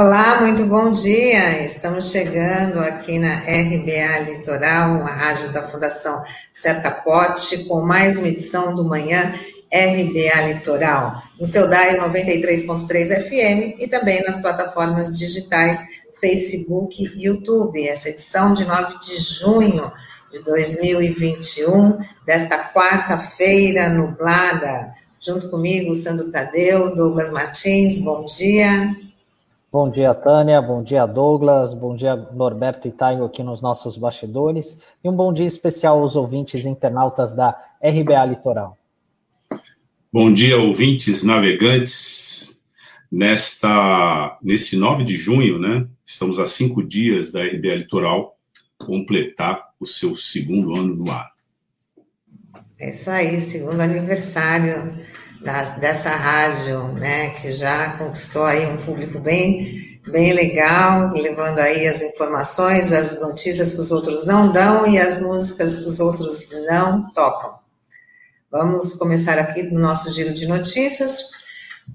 [0.00, 1.60] Olá, muito bom dia.
[1.64, 6.22] Estamos chegando aqui na RBA Litoral, a rádio da Fundação
[7.02, 9.34] Pote, com mais uma edição do Manhã
[9.72, 15.84] RBA Litoral, no seu DAI 93.3 FM e também nas plataformas digitais
[16.20, 17.84] Facebook e YouTube.
[17.84, 19.92] Essa edição de 9 de junho
[20.30, 24.92] de 2021, desta quarta-feira nublada.
[25.18, 29.07] Junto comigo, Sandro Tadeu, Douglas Martins, bom dia.
[29.70, 30.62] Bom dia, Tânia.
[30.62, 31.74] Bom dia, Douglas.
[31.74, 34.78] Bom dia, Norberto Itaio, aqui nos nossos bastidores.
[35.04, 37.50] E um bom dia especial aos ouvintes internautas da
[37.82, 38.78] RBA Litoral.
[40.10, 42.58] Bom dia, ouvintes navegantes.
[43.12, 45.86] Nesta, nesse 9 de junho, né?
[46.04, 48.38] Estamos a cinco dias da RBA Litoral
[48.78, 51.30] completar o seu segundo ano no ar.
[52.80, 54.98] É isso aí, segundo aniversário
[55.40, 61.86] da, dessa rádio, né, que já conquistou aí um público bem, bem legal, levando aí
[61.86, 66.48] as informações, as notícias que os outros não dão e as músicas que os outros
[66.66, 67.58] não tocam.
[68.50, 71.38] Vamos começar aqui no nosso giro de notícias.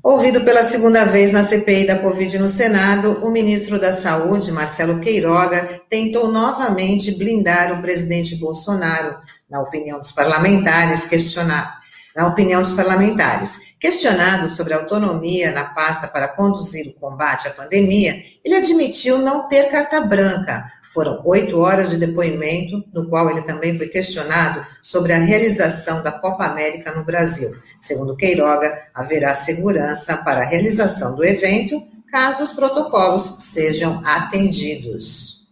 [0.02, 5.00] Ouvido pela segunda vez na CPI da Covid no Senado, o ministro da Saúde, Marcelo
[5.00, 9.18] Queiroga, tentou novamente blindar o presidente Bolsonaro,
[9.50, 11.83] na opinião dos parlamentares, questionar
[12.16, 13.74] na opinião dos parlamentares.
[13.80, 19.48] Questionado sobre a autonomia na pasta para conduzir o combate à pandemia, ele admitiu não
[19.48, 20.72] ter carta branca.
[20.94, 26.12] Foram oito horas de depoimento, no qual ele também foi questionado sobre a realização da
[26.12, 27.52] Copa América no Brasil.
[27.82, 35.43] Segundo Queiroga, haverá segurança para a realização do evento, caso os protocolos sejam atendidos.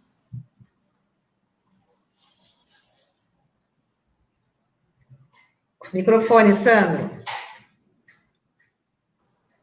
[5.92, 7.10] Microfone, Sandro.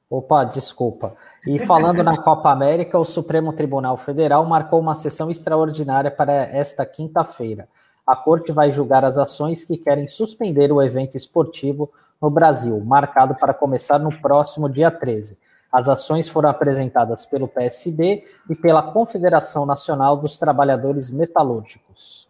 [0.08, 1.16] Opa, desculpa.
[1.48, 6.86] E falando na Copa América, o Supremo Tribunal Federal marcou uma sessão extraordinária para esta
[6.86, 7.68] quinta-feira.
[8.06, 11.92] A corte vai julgar as ações que querem suspender o evento esportivo
[12.22, 15.38] no Brasil, marcado para começar no próximo dia 13.
[15.72, 22.29] As ações foram apresentadas pelo PSB e pela Confederação Nacional dos Trabalhadores Metalúrgicos.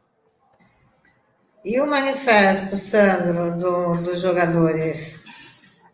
[1.64, 5.26] E o manifesto, Sandro, do, dos jogadores?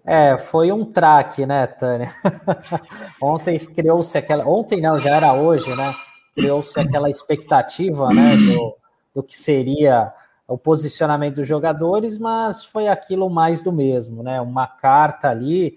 [0.05, 2.13] É, foi um traque, né, Tânia?
[3.21, 4.47] ontem criou-se aquela.
[4.47, 5.93] Ontem não, já era hoje, né?
[6.35, 8.77] Criou-se aquela expectativa, né, do,
[9.15, 10.13] do que seria
[10.47, 14.39] o posicionamento dos jogadores, mas foi aquilo mais do mesmo, né?
[14.39, 15.75] Uma carta ali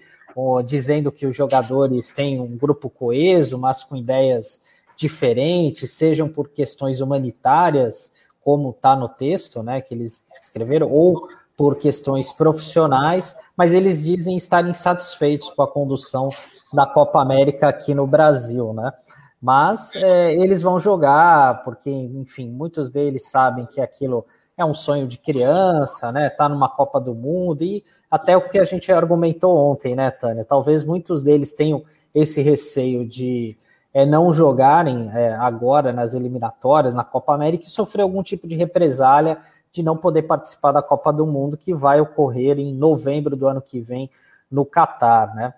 [0.65, 4.61] dizendo que os jogadores têm um grupo coeso, mas com ideias
[4.95, 8.13] diferentes, sejam por questões humanitárias
[8.49, 14.35] como está no texto, né, que eles escreveram, ou por questões profissionais, mas eles dizem
[14.35, 16.29] estar insatisfeitos com a condução
[16.73, 18.91] da Copa América aqui no Brasil, né?
[19.39, 24.25] Mas é, eles vão jogar, porque, enfim, muitos deles sabem que aquilo
[24.57, 26.27] é um sonho de criança, né?
[26.27, 30.43] Tá numa Copa do Mundo e até o que a gente argumentou ontem, né, Tânia?
[30.43, 31.83] Talvez muitos deles tenham
[32.15, 33.55] esse receio de
[33.93, 38.55] é, não jogarem é, agora nas eliminatórias, na Copa América, e sofrer algum tipo de
[38.55, 39.37] represália
[39.71, 43.61] de não poder participar da Copa do Mundo, que vai ocorrer em novembro do ano
[43.61, 44.09] que vem
[44.49, 45.53] no Catar, né?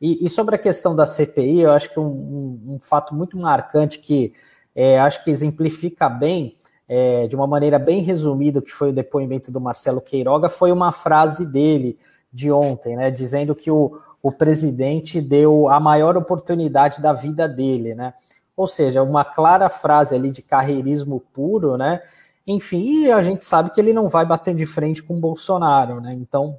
[0.00, 3.38] E, e sobre a questão da CPI, eu acho que um, um, um fato muito
[3.38, 4.34] marcante que
[4.74, 9.50] é, acho que exemplifica bem, é, de uma maneira bem resumida, que foi o depoimento
[9.50, 11.98] do Marcelo Queiroga, foi uma frase dele
[12.32, 13.10] de ontem, né?
[13.10, 18.14] Dizendo que o, o presidente deu a maior oportunidade da vida dele, né?
[18.56, 22.00] Ou seja, uma clara frase ali de carreirismo puro, né?
[22.46, 26.14] Enfim, e a gente sabe que ele não vai bater de frente com Bolsonaro, né?
[26.14, 26.56] Então,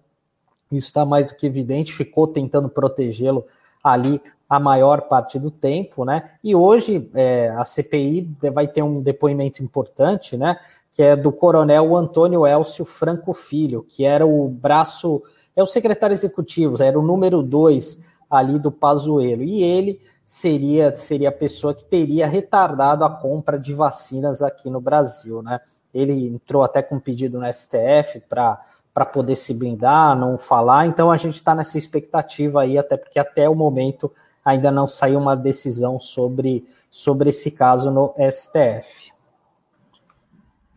[0.72, 3.44] isso está mais do que evidente, ficou tentando protegê-lo
[3.84, 6.34] ali a maior parte do tempo, né?
[6.44, 10.60] E hoje é, a CPI vai ter um depoimento importante, né?
[10.94, 15.24] Que é do coronel Antônio Elcio Franco Filho, que era o braço
[15.56, 21.30] é o secretário executivo, era o número dois ali do Pazuello, e ele seria, seria
[21.30, 25.60] a pessoa que teria retardado a compra de vacinas aqui no Brasil, né?
[25.94, 31.12] Ele entrou até com um pedido no STF para poder se blindar, não falar, então
[31.12, 34.12] a gente está nessa expectativa aí, até porque até o momento
[34.44, 39.15] ainda não saiu uma decisão sobre, sobre esse caso no STF.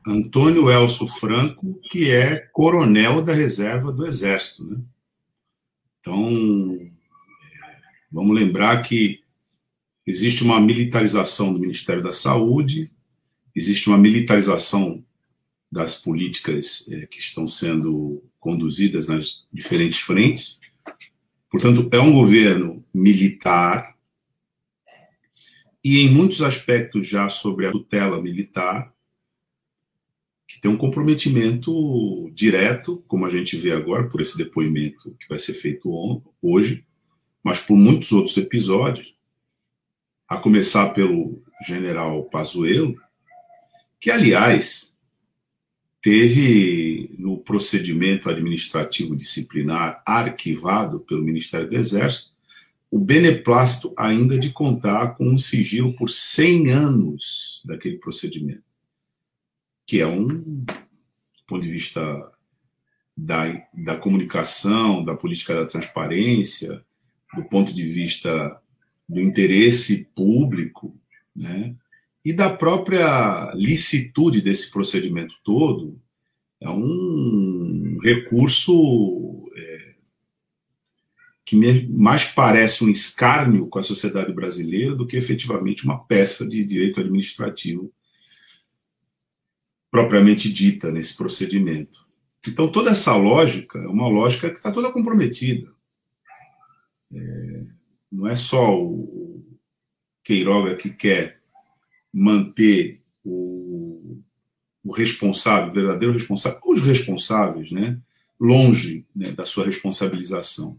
[0.08, 4.64] Antônio Elso Franco, que é coronel da reserva do Exército.
[4.64, 4.80] Né?
[6.00, 6.90] Então,
[8.10, 9.20] vamos lembrar que
[10.06, 12.90] existe uma militarização do Ministério da Saúde,
[13.54, 15.04] existe uma militarização
[15.70, 20.58] das políticas é, que estão sendo conduzidas nas diferentes frentes.
[21.50, 23.94] Portanto, é um governo militar
[25.84, 28.92] e em muitos aspectos já sobre a tutela militar,
[30.48, 35.38] que tem um comprometimento direto, como a gente vê agora, por esse depoimento que vai
[35.38, 36.86] ser feito hoje,
[37.44, 39.14] mas por muitos outros episódios,
[40.26, 42.96] a começar pelo general Pazuello,
[44.00, 44.96] que, aliás,
[46.00, 52.32] teve no procedimento administrativo disciplinar arquivado pelo Ministério do Exército
[52.90, 58.62] o beneplácito ainda de contar com um sigilo por 100 anos daquele procedimento,
[59.88, 60.74] que é um, do
[61.46, 62.30] ponto de vista
[63.16, 66.84] da, da comunicação, da política da transparência,
[67.34, 68.60] do ponto de vista
[69.08, 70.94] do interesse público,
[71.34, 71.74] né?
[72.22, 75.98] e da própria licitude desse procedimento todo,
[76.60, 79.94] é um recurso é,
[81.46, 81.56] que
[81.88, 87.00] mais parece um escárnio com a sociedade brasileira do que efetivamente uma peça de direito
[87.00, 87.90] administrativo
[89.90, 92.06] propriamente dita nesse procedimento.
[92.46, 95.70] Então, toda essa lógica é uma lógica que está toda comprometida.
[97.12, 97.62] É,
[98.10, 99.44] não é só o
[100.22, 101.40] Queiroga que quer
[102.12, 104.20] manter o,
[104.84, 107.98] o responsável, o verdadeiro responsável, os responsáveis, né,
[108.38, 110.78] longe né, da sua responsabilização.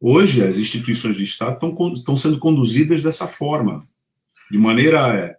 [0.00, 1.54] Hoje, as instituições de Estado
[1.96, 3.86] estão, sendo conduzidas dessa forma,
[4.50, 5.36] de maneira a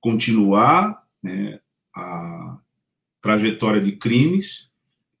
[0.00, 1.60] continuar né,
[1.96, 2.58] a
[3.22, 4.70] trajetória de crimes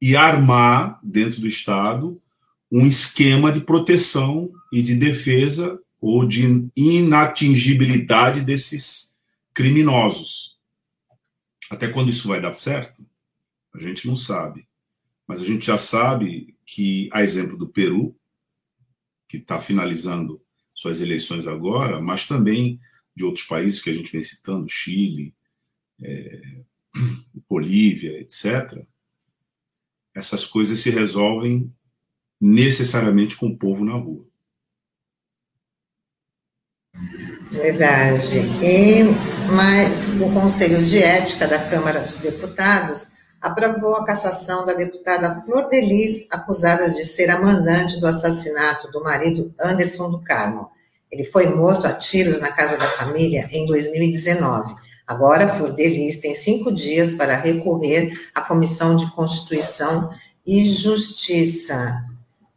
[0.00, 2.20] e armar dentro do Estado
[2.70, 9.14] um esquema de proteção e de defesa ou de inatingibilidade desses
[9.54, 10.58] criminosos.
[11.70, 13.04] Até quando isso vai dar certo?
[13.74, 14.68] A gente não sabe.
[15.26, 18.14] Mas a gente já sabe que, a exemplo do Peru,
[19.28, 20.40] que está finalizando
[20.74, 22.78] suas eleições agora, mas também
[23.14, 25.34] de outros países que a gente vem citando, Chile,
[26.02, 26.40] é,
[27.48, 28.84] Bolívia, etc.,
[30.14, 31.72] essas coisas se resolvem
[32.40, 34.26] necessariamente com o povo na rua.
[37.50, 38.38] Verdade.
[38.62, 39.04] E,
[39.54, 45.68] mas o Conselho de Ética da Câmara dos Deputados aprovou a cassação da deputada Flor
[45.68, 50.70] Delis, acusada de ser a mandante do assassinato do marido Anderson do Carmo.
[51.10, 54.74] Ele foi morto a tiros na casa da família em 2019.
[55.06, 60.10] Agora, Flor Delis tem cinco dias para recorrer à Comissão de Constituição
[60.44, 62.04] e Justiça.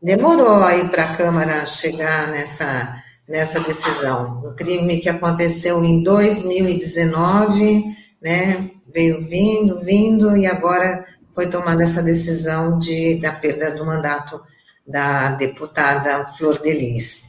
[0.02, 3.00] Demorou aí para a Câmara chegar nessa
[3.30, 4.42] nessa decisão.
[4.44, 12.02] Um crime que aconteceu em 2019, né, veio vindo, vindo, e agora foi tomada essa
[12.02, 14.42] decisão de, da perda do mandato
[14.86, 17.29] da deputada Flor Delis.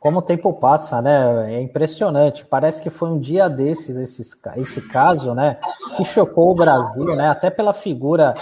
[0.00, 1.54] Como o tempo passa, né?
[1.54, 2.44] É impressionante.
[2.44, 4.22] Parece que foi um dia desses, esse,
[4.56, 5.58] esse caso, né?
[5.96, 7.28] Que chocou o Brasil, né?
[7.28, 8.32] Até pela figura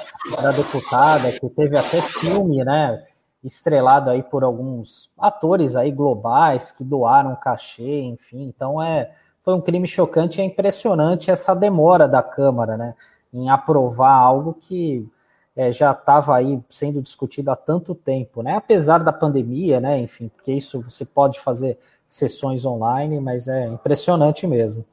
[0.40, 3.04] da deputada, que teve até filme, né?
[3.42, 8.48] estrelado aí por alguns atores aí globais que doaram cachê, enfim.
[8.48, 9.10] Então é
[9.40, 12.94] foi um crime chocante e é impressionante essa demora da Câmara, né,
[13.32, 15.08] em aprovar algo que
[15.58, 18.54] é, já estava aí sendo discutido há tanto tempo, né?
[18.54, 19.98] Apesar da pandemia, né?
[19.98, 24.84] Enfim, porque isso você pode fazer sessões online, mas é impressionante mesmo.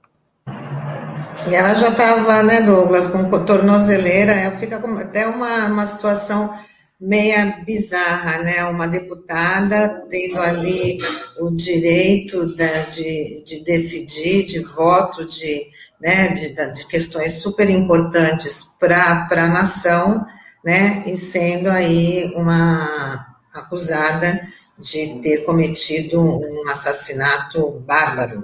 [1.48, 6.51] E ela já estava, né, Douglas, com tornozeleira, fica até uma, uma situação
[7.00, 8.63] meia bizarra, né?
[8.65, 10.98] Uma deputada tendo ali
[11.39, 15.67] o direito da, de, de decidir, de voto, de,
[16.01, 20.25] né, de, de questões super importantes para a nação,
[20.65, 21.03] né?
[21.05, 28.43] E sendo aí uma acusada de ter cometido um assassinato bárbaro.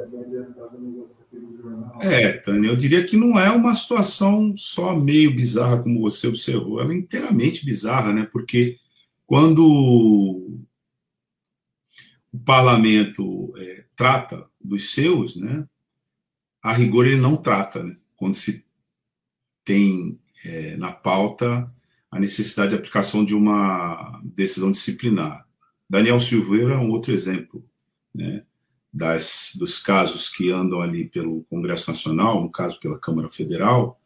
[2.00, 6.80] É, Tânia, eu diria que não é uma situação só meio bizarra, como você observou,
[6.80, 8.28] ela é inteiramente bizarra, né?
[8.32, 8.78] Porque
[9.26, 9.66] quando
[12.32, 15.66] o parlamento é, trata dos seus, né?
[16.62, 17.96] A rigor ele não trata, né?
[18.16, 18.64] Quando se
[19.66, 21.72] tem é, na pauta
[22.12, 25.48] a necessidade de aplicação de uma decisão disciplinar.
[25.90, 27.66] Daniel Silveira é um outro exemplo,
[28.14, 28.44] né?
[28.94, 34.00] das, dos casos que andam ali pelo Congresso Nacional, no caso pela Câmara Federal,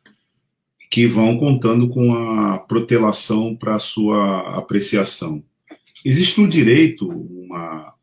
[0.92, 5.44] que vão contando com a protelação para sua apreciação.
[6.04, 7.96] Existe no direito uma,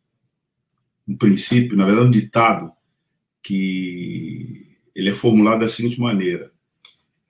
[1.07, 2.73] um princípio, na verdade um ditado,
[3.41, 6.53] que ele é formulado da seguinte maneira: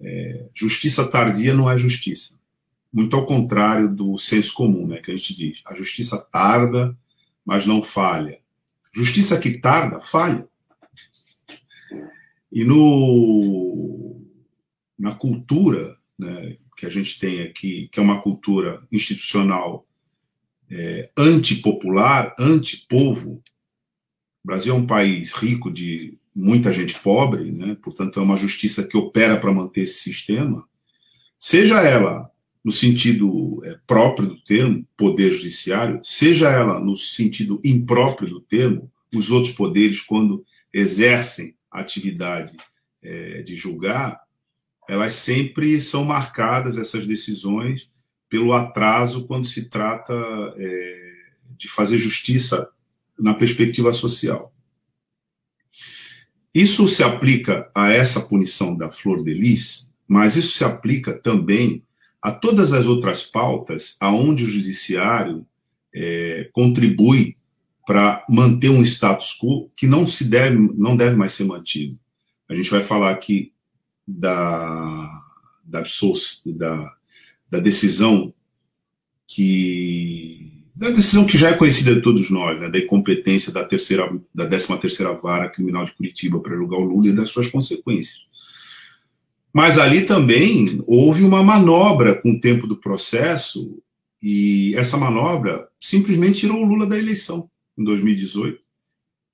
[0.01, 2.41] é, justiça tardia não é justiça.
[2.93, 5.63] Muito ao contrário do senso comum, né, que a gente diz.
[5.65, 6.97] A justiça tarda,
[7.45, 8.39] mas não falha.
[8.95, 10.47] Justiça que tarda, falha.
[12.51, 14.21] E no,
[14.99, 19.87] na cultura né, que a gente tem aqui, que é uma cultura institucional
[20.71, 23.43] é, antipopular, antipovo,
[24.43, 27.77] o Brasil é um país rico de muita gente pobre, né?
[27.83, 30.67] portanto, é uma justiça que opera para manter esse sistema,
[31.39, 32.32] seja ela
[32.65, 38.91] no sentido é, próprio do termo, poder judiciário, seja ela no sentido impróprio do termo,
[39.15, 42.57] os outros poderes, quando exercem a atividade
[43.03, 44.21] é, de julgar,
[44.89, 47.91] elas sempre são marcadas, essas decisões,
[48.29, 50.15] pelo atraso quando se trata
[50.57, 51.13] é,
[51.59, 52.69] de fazer justiça
[53.19, 54.53] na perspectiva social.
[56.55, 61.83] Isso se aplica a essa punição da Flor de Lis, mas isso se aplica também
[62.23, 65.45] a todas as outras pautas aonde o judiciário
[65.95, 67.37] é, contribui
[67.85, 71.99] para manter um status quo que não se deve, não deve mais ser mantido.
[72.49, 73.53] A gente vai falar aqui
[74.07, 75.23] da,
[75.65, 76.97] da, da,
[77.51, 78.33] da decisão
[79.27, 84.11] que da decisão que já é conhecida de todos nós, né, da incompetência da terceira,
[84.35, 88.23] da 13 terceira vara criminal de Curitiba para julgar o Lula e das suas consequências.
[89.53, 93.83] Mas ali também houve uma manobra com o tempo do processo
[94.23, 98.63] e essa manobra simplesmente tirou o Lula da eleição em 2018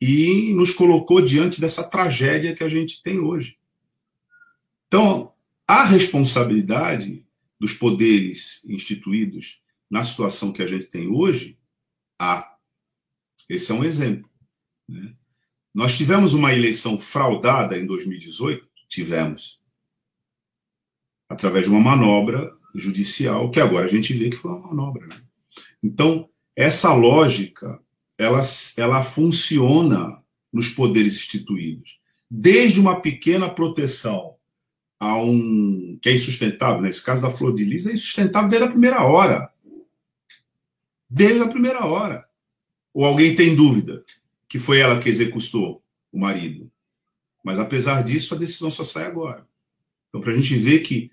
[0.01, 3.57] e nos colocou diante dessa tragédia que a gente tem hoje.
[4.87, 5.33] Então,
[5.67, 7.25] a responsabilidade
[7.61, 9.61] dos poderes instituídos
[9.91, 11.59] na situação que a gente tem hoje,
[12.19, 12.57] há.
[13.49, 14.29] Esse é um exemplo.
[14.89, 15.15] Né?
[15.75, 18.67] Nós tivemos uma eleição fraudada em 2018?
[18.89, 19.58] Tivemos.
[21.29, 25.07] Através de uma manobra judicial, que agora a gente vê que foi uma manobra.
[25.07, 25.17] Né?
[25.83, 27.79] Então, essa lógica,
[28.17, 28.41] ela,
[28.77, 32.01] ela funciona nos poderes instituídos.
[32.31, 34.35] Desde uma pequena proteção
[34.99, 38.71] a um que é insustentável, nesse caso da Flor de Lis, é insustentável desde a
[38.71, 39.51] primeira hora
[41.09, 42.27] desde a primeira hora.
[42.93, 44.05] Ou alguém tem dúvida
[44.49, 45.83] que foi ela que executou
[46.13, 46.71] o marido.
[47.43, 49.47] Mas apesar disso, a decisão só sai agora.
[50.09, 51.11] Então, para a gente ver que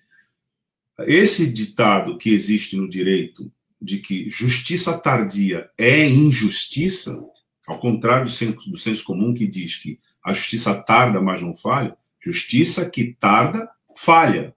[1.00, 7.22] esse ditado que existe no direito de que justiça tardia é injustiça,
[7.68, 11.56] ao contrário do senso, do senso comum que diz que a justiça tarda, mas não
[11.56, 14.56] falha, justiça que tarda, falha.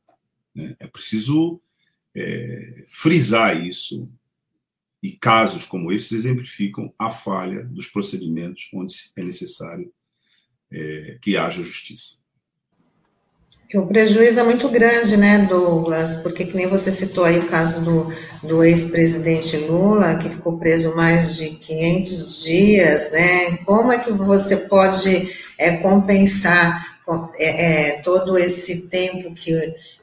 [0.55, 0.77] Né?
[0.79, 1.61] É preciso
[2.15, 4.09] é, frisar isso
[5.03, 9.93] e casos como esses exemplificam a falha dos procedimentos onde é necessário
[10.71, 12.19] é, que haja justiça.
[13.75, 16.17] O prejuízo é muito grande, né, Douglas?
[16.17, 20.97] Porque que nem você citou aí o caso do, do ex-presidente Lula, que ficou preso
[20.97, 23.59] mais de 500 dias, né?
[23.67, 26.99] Como é que você pode é, compensar
[27.39, 29.53] é, é, todo esse tempo que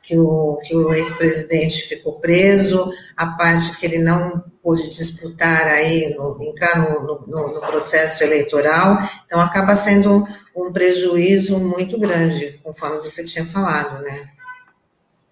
[0.06, 6.16] que o, que o ex-presidente ficou preso, a parte que ele não pôde disputar aí,
[6.16, 10.24] no, entrar no, no, no, processo eleitoral, então acaba sendo
[10.56, 14.30] um, prejuízo muito grande, conforme você tinha falado, né?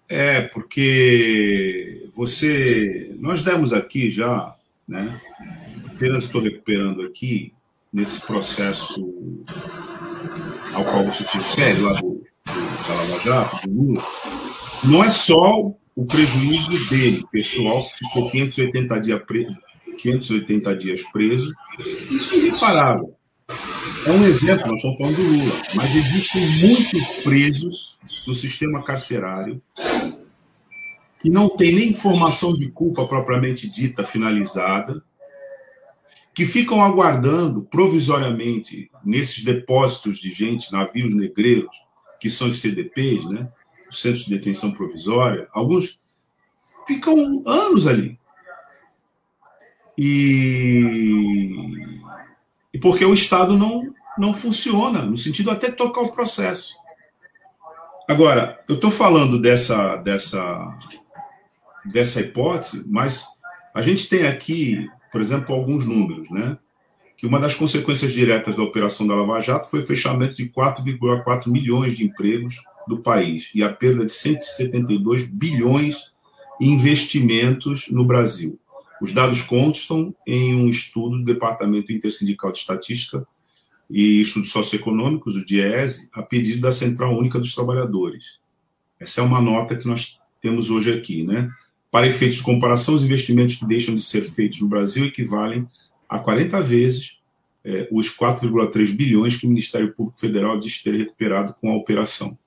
[0.08, 4.54] É, porque você, nós demos aqui já,
[4.86, 5.20] né,
[5.86, 7.52] apenas estou recuperando aqui,
[7.92, 9.44] nesse processo
[10.74, 14.02] ao qual você se refere, lá do, do Jato, do Lula,
[14.84, 19.56] não é só o prejuízo dele, pessoal, que ficou 580 dias preso,
[19.96, 23.14] 580 dias preso, isso é irreparável.
[24.06, 29.62] É um exemplo, nós estamos falando do Lula, mas existem muitos presos do sistema carcerário
[31.20, 35.02] que não tem nem informação de culpa propriamente dita finalizada,
[36.34, 41.74] que ficam aguardando provisoriamente nesses depósitos de gente, navios negreiros,
[42.20, 43.48] que são os CDPs, né?
[43.90, 46.02] centros de detenção provisória, alguns
[46.86, 48.18] ficam anos ali.
[49.96, 52.03] E
[52.84, 56.74] porque o Estado não, não funciona, no sentido até tocar o processo.
[58.06, 60.78] Agora, eu estou falando dessa, dessa,
[61.82, 63.24] dessa hipótese, mas
[63.74, 66.58] a gente tem aqui, por exemplo, alguns números, né?
[67.16, 71.46] Que uma das consequências diretas da operação da Lava Jato foi o fechamento de 4,4
[71.46, 76.12] milhões de empregos do país e a perda de 172 bilhões
[76.60, 78.60] em investimentos no Brasil.
[79.04, 83.26] Os dados constam em um estudo do Departamento Intersindical de Estatística
[83.90, 88.40] e Estudos Socioeconômicos, o DIESE, a pedido da Central Única dos Trabalhadores.
[88.98, 91.50] Essa é uma nota que nós temos hoje aqui, né?
[91.90, 95.68] Para efeitos de comparação, os investimentos que deixam de ser feitos no Brasil equivalem
[96.08, 97.18] a 40 vezes
[97.62, 102.38] é, os 4,3 bilhões que o Ministério Público Federal diz ter recuperado com a operação.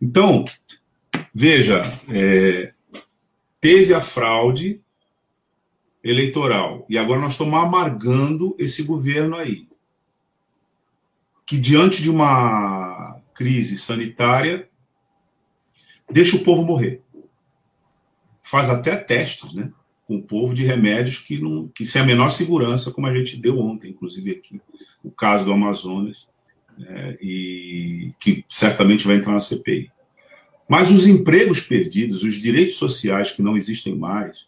[0.00, 0.44] Então,
[1.34, 2.72] veja, é,
[3.60, 4.80] teve a fraude
[6.08, 9.68] eleitoral e agora nós estamos amargando esse governo aí,
[11.44, 14.68] que diante de uma crise sanitária
[16.10, 17.02] deixa o povo morrer.
[18.42, 19.72] Faz até testes, né?
[20.06, 23.36] Com o povo de remédios que, não, que sem a menor segurança, como a gente
[23.36, 24.60] deu ontem, inclusive aqui,
[25.02, 26.28] o caso do Amazonas,
[26.78, 29.90] né, e que certamente vai entrar na CPI.
[30.68, 34.46] Mas os empregos perdidos, os direitos sociais que não existem mais,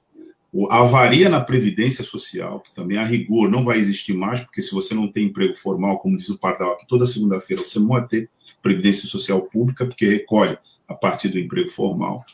[0.70, 4.72] a avaria na previdência social, que também a rigor não vai existir mais, porque se
[4.72, 8.06] você não tem emprego formal, como diz o Pardal aqui, toda segunda-feira você não vai
[8.06, 8.30] ter
[8.62, 12.24] previdência social pública, porque recolhe a partir do emprego formal.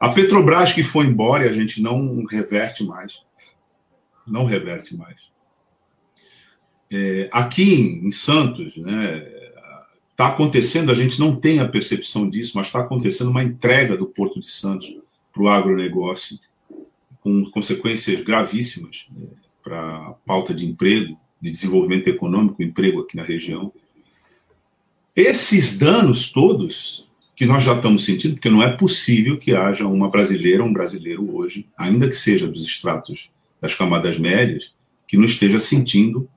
[0.00, 3.22] A Petrobras que foi embora e a gente não reverte mais.
[4.26, 5.30] Não reverte mais.
[6.90, 9.26] É, aqui em Santos, né,
[10.10, 14.06] está acontecendo, a gente não tem a percepção disso, mas está acontecendo uma entrega do
[14.06, 14.94] Porto de Santos
[15.32, 16.38] para o agronegócio,
[17.22, 19.26] com consequências gravíssimas né,
[19.62, 23.72] para a pauta de emprego, de desenvolvimento econômico, emprego aqui na região.
[25.14, 30.08] Esses danos todos que nós já estamos sentindo, porque não é possível que haja uma
[30.10, 34.74] brasileira, um brasileiro hoje, ainda que seja dos estratos das camadas médias,
[35.06, 36.28] que não esteja sentindo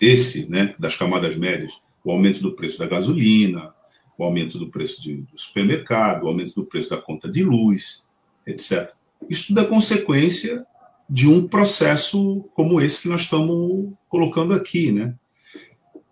[0.00, 3.74] esse, né, das camadas médias, o aumento do preço da gasolina,
[4.16, 8.06] o aumento do preço de, do supermercado, o aumento do preço da conta de luz,
[8.46, 8.92] etc.
[9.28, 10.64] Isso tudo é consequência
[11.08, 15.14] de um processo como esse que nós estamos colocando aqui, né?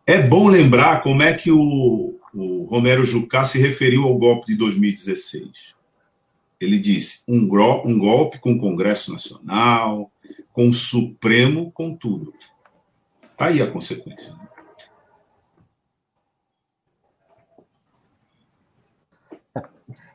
[0.07, 4.57] É bom lembrar como é que o, o Romero Jucá se referiu ao golpe de
[4.57, 5.75] 2016.
[6.61, 7.49] Ele disse: um,
[7.85, 10.11] um golpe com o Congresso Nacional,
[10.53, 12.33] com o Supremo, com tudo.
[13.37, 14.35] Tá aí a consequência.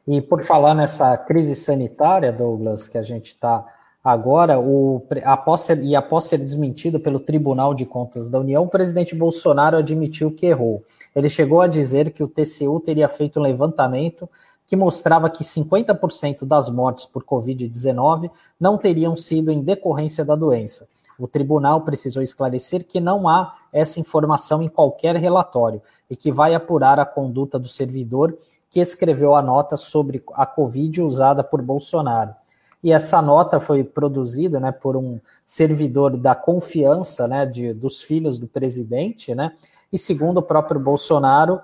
[0.08, 3.66] E por falar nessa crise sanitária, Douglas, que a gente está
[4.02, 8.70] agora, o, após ser, e após ser desmentido pelo Tribunal de Contas da União, o
[8.70, 10.82] presidente Bolsonaro admitiu que errou.
[11.14, 14.30] Ele chegou a dizer que o TCU teria feito um levantamento
[14.66, 20.88] que mostrava que 50% das mortes por Covid-19 não teriam sido em decorrência da doença.
[21.20, 26.54] O tribunal precisou esclarecer que não há essa informação em qualquer relatório e que vai
[26.54, 28.38] apurar a conduta do servidor
[28.78, 32.36] que escreveu a nota sobre a Covid usada por Bolsonaro.
[32.84, 38.38] E essa nota foi produzida né, por um servidor da confiança né, de, dos filhos
[38.38, 39.54] do presidente, né,
[39.92, 41.60] e segundo o próprio Bolsonaro,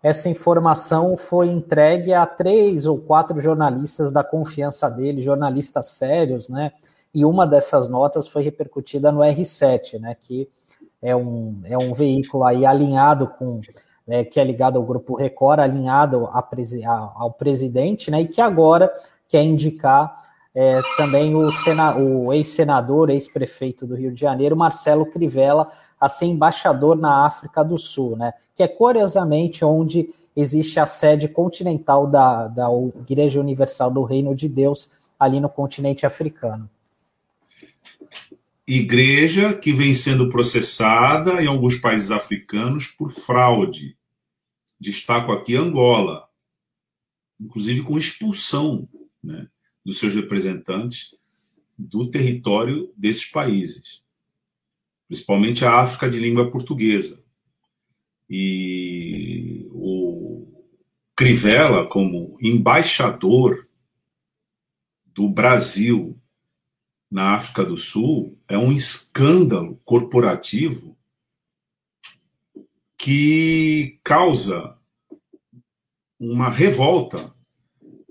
[0.00, 6.72] essa informação foi entregue a três ou quatro jornalistas da confiança dele, jornalistas sérios, né?
[7.14, 10.16] E uma dessas notas foi repercutida no R7, né?
[10.20, 10.48] Que
[11.00, 13.60] é um, é um veículo aí alinhado com
[14.06, 18.22] né, que é ligado ao grupo Record, alinhado ao presidente, né?
[18.22, 18.92] E que agora
[19.28, 20.22] quer indicar
[20.54, 21.50] é, também o,
[22.26, 27.78] o ex-senador, ex-prefeito do Rio de Janeiro, Marcelo Crivella, a ser embaixador na África do
[27.78, 28.32] Sul, né?
[28.54, 32.68] Que é curiosamente onde existe a sede continental da, da
[33.08, 36.68] Igreja Universal do Reino de Deus, ali no continente africano.
[38.66, 43.96] Igreja que vem sendo processada em alguns países africanos por fraude.
[44.78, 46.28] Destaco aqui Angola,
[47.40, 48.88] inclusive com expulsão
[49.22, 49.48] né,
[49.84, 51.14] dos seus representantes
[51.76, 54.02] do território desses países
[55.12, 57.22] principalmente a África de língua portuguesa.
[58.30, 60.50] E o
[61.14, 63.68] Crivella, como embaixador
[65.04, 66.18] do Brasil
[67.10, 70.94] na África do Sul, é um escândalo corporativo
[72.98, 74.76] que causa
[76.20, 77.34] uma revolta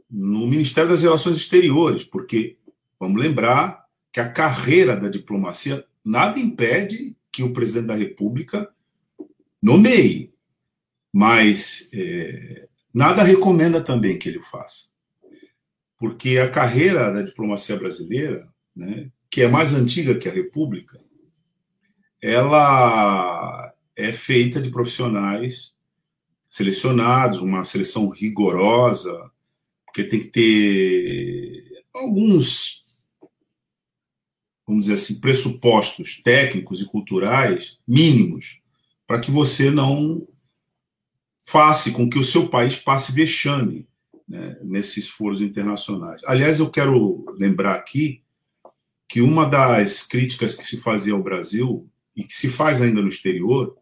[0.10, 2.58] no Ministério das Relações Exteriores, porque
[3.00, 8.68] vamos lembrar que a carreira da diplomacia nada impede que o presidente da República
[9.62, 10.34] nomeie,
[11.14, 14.90] mas é, nada recomenda também que ele o faça.
[16.00, 21.00] Porque a carreira da diplomacia brasileira, né, que é mais antiga que a República,
[22.22, 25.74] ela é feita de profissionais
[26.50, 29.32] selecionados, uma seleção rigorosa,
[29.86, 32.82] porque tem que ter alguns
[34.68, 38.62] vamos dizer assim, pressupostos técnicos e culturais mínimos
[39.06, 40.26] para que você não
[41.42, 43.88] faça com que o seu país passe vexame
[44.28, 46.22] né, nesses foros internacionais.
[46.26, 48.24] Aliás, eu quero lembrar aqui
[49.12, 53.10] que uma das críticas que se fazia ao Brasil e que se faz ainda no
[53.10, 53.76] exterior,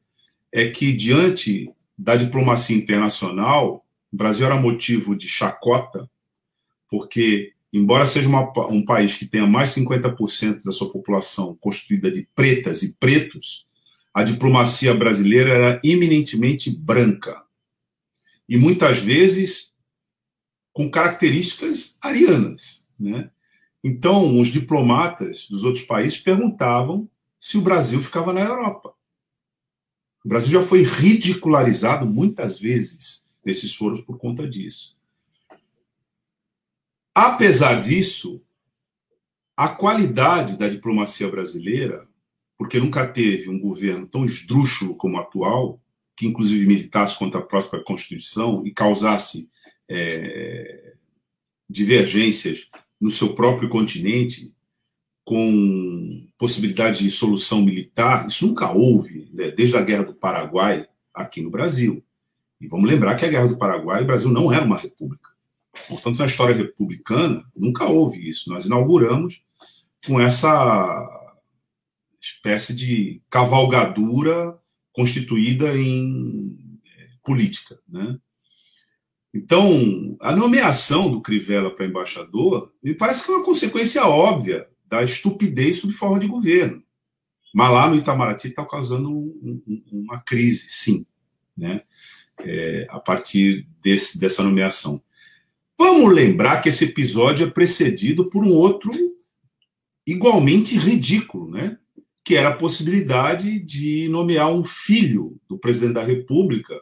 [0.51, 6.09] é que, diante da diplomacia internacional, o Brasil era motivo de chacota,
[6.89, 12.09] porque, embora seja uma, um país que tenha mais de 50% da sua população constituída
[12.09, 13.67] de pretas e pretos,
[14.11, 17.39] a diplomacia brasileira era eminentemente branca.
[18.47, 19.73] E muitas vezes
[20.73, 22.87] com características arianas.
[22.99, 23.29] Né?
[23.83, 28.93] Então, os diplomatas dos outros países perguntavam se o Brasil ficava na Europa.
[30.23, 34.97] O Brasil já foi ridicularizado muitas vezes nesses foros por conta disso.
[37.15, 38.41] Apesar disso,
[39.55, 42.07] a qualidade da diplomacia brasileira,
[42.57, 45.81] porque nunca teve um governo tão esdrúxulo como o atual,
[46.15, 49.49] que inclusive militasse contra a própria Constituição e causasse
[49.87, 50.95] é,
[51.69, 54.53] divergências no seu próprio continente,
[55.23, 61.41] com possibilidade de solução militar, isso nunca houve, né, desde a Guerra do Paraguai aqui
[61.41, 62.03] no Brasil.
[62.59, 65.29] E vamos lembrar que a Guerra do Paraguai, o Brasil não era uma república.
[65.87, 68.49] Portanto, na história republicana, nunca houve isso.
[68.49, 69.43] Nós inauguramos
[70.05, 71.07] com essa
[72.19, 74.57] espécie de cavalgadura
[74.91, 77.79] constituída em é, política.
[77.87, 78.17] Né?
[79.33, 85.03] Então, a nomeação do Crivella para embaixador me parece que é uma consequência óbvia da
[85.03, 86.81] estupidez sob forma de governo.
[87.53, 91.05] Mas lá no Itamaraty está causando um, um, uma crise, sim,
[91.57, 91.83] né?
[92.41, 95.01] É, a partir desse, dessa nomeação.
[95.77, 98.91] Vamos lembrar que esse episódio é precedido por um outro
[100.07, 101.77] igualmente ridículo, né?
[102.29, 106.79] que era a possibilidade de nomear um filho do presidente da República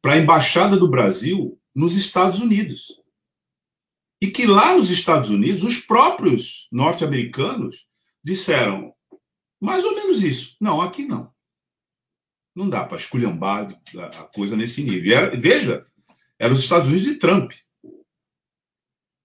[0.00, 3.00] para a embaixada do Brasil nos Estados Unidos.
[4.20, 7.86] E que lá nos Estados Unidos, os próprios norte-americanos
[8.22, 8.92] disseram
[9.60, 10.56] mais ou menos isso.
[10.60, 11.32] Não, aqui não.
[12.54, 15.16] Não dá para esculhambar a coisa nesse nível.
[15.16, 15.86] Era, veja,
[16.38, 17.52] eram os Estados Unidos de Trump.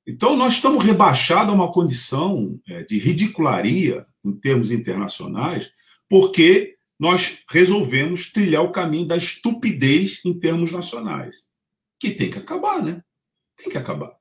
[0.05, 5.71] Então, nós estamos rebaixados a uma condição é, de ridicularia em termos internacionais,
[6.09, 11.47] porque nós resolvemos trilhar o caminho da estupidez em termos nacionais,
[12.03, 13.01] que tem que acabar, né?
[13.55, 14.13] Tem que acabar.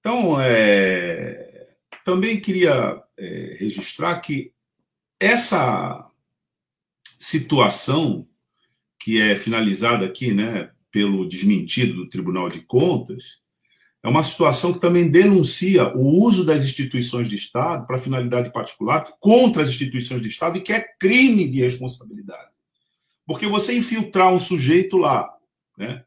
[0.00, 1.68] Então, é,
[2.04, 4.52] também queria é, registrar que
[5.20, 6.10] essa
[7.16, 8.26] situação
[8.98, 13.38] que é finalizada aqui, né, pelo desmentido do Tribunal de Contas,
[14.02, 19.12] é uma situação que também denuncia o uso das instituições de Estado para finalidade particular
[19.20, 22.50] contra as instituições de Estado e que é crime de responsabilidade.
[23.24, 25.32] Porque você infiltrar um sujeito lá,
[25.78, 26.04] né,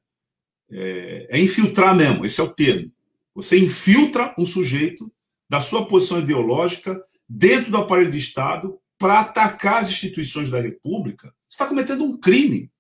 [0.72, 2.92] é, é infiltrar mesmo, esse é o termo.
[3.36, 5.12] Você infiltra um sujeito
[5.50, 11.34] da sua posição ideológica dentro do aparelho de Estado para atacar as instituições da República,
[11.48, 12.72] você está cometendo um crime.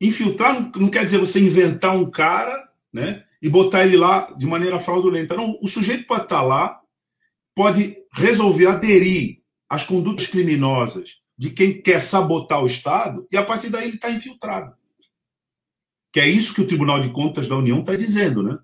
[0.00, 4.80] Infiltrar não quer dizer você inventar um cara né, e botar ele lá de maneira
[4.80, 5.36] fraudulenta.
[5.36, 6.80] Não, o sujeito pode estar lá,
[7.54, 13.68] pode resolver aderir às condutas criminosas de quem quer sabotar o Estado, e a partir
[13.68, 14.76] daí ele está infiltrado.
[16.12, 18.58] Que é isso que o Tribunal de Contas da União está dizendo, né?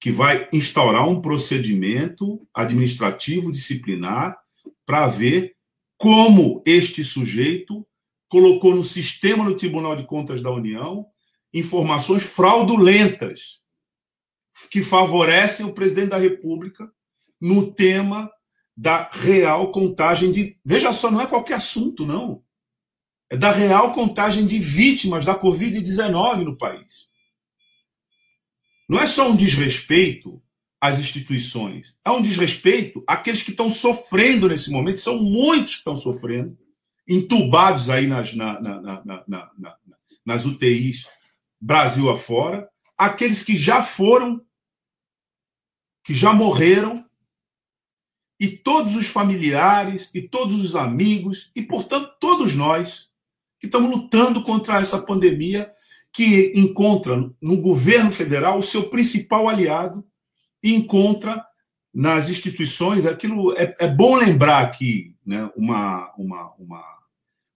[0.00, 4.36] Que vai instaurar um procedimento administrativo disciplinar
[4.84, 5.54] para ver
[5.96, 7.86] como este sujeito
[8.28, 11.06] colocou no sistema do Tribunal de Contas da União
[11.52, 13.60] informações fraudulentas
[14.70, 16.90] que favorecem o presidente da República
[17.40, 18.30] no tema
[18.76, 20.58] da real contagem de.
[20.64, 22.42] Veja só, não é qualquer assunto, não
[23.36, 27.08] da real contagem de vítimas da Covid-19 no país.
[28.88, 30.42] Não é só um desrespeito
[30.80, 35.94] às instituições, é um desrespeito àqueles que estão sofrendo nesse momento, são muitos que estão
[35.94, 36.58] sofrendo,
[37.06, 39.76] entubados aí nas, na, na, na,
[40.24, 41.06] nas UTIs
[41.60, 44.44] Brasil afora, aqueles que já foram,
[46.02, 47.04] que já morreram,
[48.40, 53.09] e todos os familiares, e todos os amigos, e, portanto, todos nós
[53.60, 55.70] que estamos lutando contra essa pandemia
[56.12, 60.04] que encontra no governo federal o seu principal aliado
[60.62, 61.44] e encontra
[61.94, 63.06] nas instituições.
[63.06, 66.84] Aquilo é, é bom lembrar aqui né, uma, uma, uma,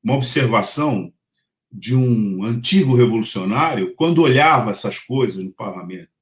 [0.03, 1.13] uma observação
[1.73, 6.15] de um antigo revolucionário quando olhava essas coisas no parlamento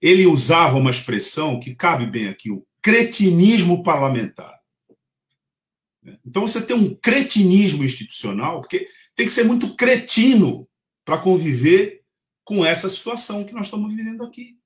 [0.00, 4.59] ele usava uma expressão que cabe bem aqui o cretinismo parlamentar
[6.24, 10.66] então você tem um cretinismo institucional, porque tem que ser muito cretino
[11.04, 12.02] para conviver
[12.44, 14.56] com essa situação que nós estamos vivendo aqui.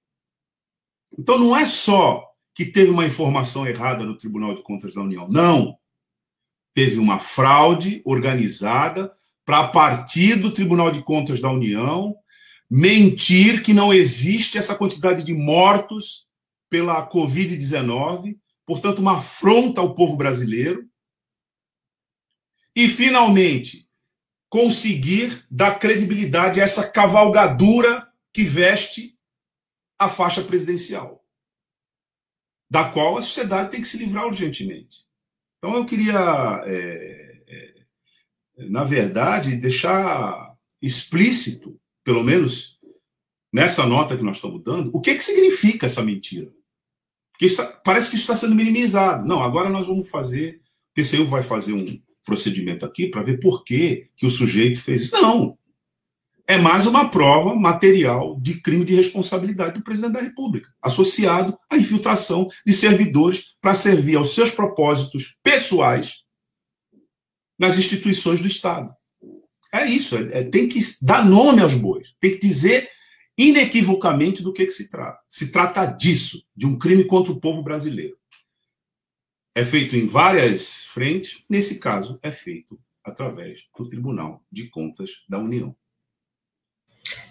[1.19, 5.29] Então não é só que teve uma informação errada no Tribunal de Contas da União.
[5.29, 5.77] Não.
[6.73, 9.13] teve uma fraude organizada
[9.45, 12.17] para, partir do Tribunal de Contas da União,
[12.69, 16.27] mentir que não existe essa quantidade de mortos
[16.69, 20.85] pela Covid-19, portanto, uma afronta ao povo brasileiro.
[22.75, 23.89] E, finalmente,
[24.49, 29.19] conseguir dar credibilidade a essa cavalgadura que veste
[29.99, 31.25] a faixa presidencial,
[32.71, 35.05] da qual a sociedade tem que se livrar urgentemente.
[35.59, 42.79] Então, eu queria, é, é, na verdade, deixar explícito pelo menos
[43.53, 46.53] nessa nota que nós estamos dando, o que, que significa essa mentira?
[47.33, 47.47] Porque
[47.85, 49.27] parece que isso está sendo minimizado.
[49.27, 50.61] Não, agora nós vamos fazer,
[50.91, 51.85] o TCU vai fazer um
[52.25, 55.21] procedimento aqui para ver por que, que o sujeito fez isso.
[55.21, 55.59] Não.
[56.47, 61.77] É mais uma prova material de crime de responsabilidade do presidente da República, associado à
[61.77, 66.17] infiltração de servidores para servir aos seus propósitos pessoais
[67.59, 68.95] nas instituições do Estado.
[69.73, 72.89] É isso, é, é, tem que dar nome aos bois, tem que dizer
[73.37, 75.19] inequivocamente do que, que se trata.
[75.29, 78.17] Se trata disso, de um crime contra o povo brasileiro.
[79.57, 85.39] É feito em várias frentes, nesse caso, é feito através do Tribunal de Contas da
[85.39, 85.77] União.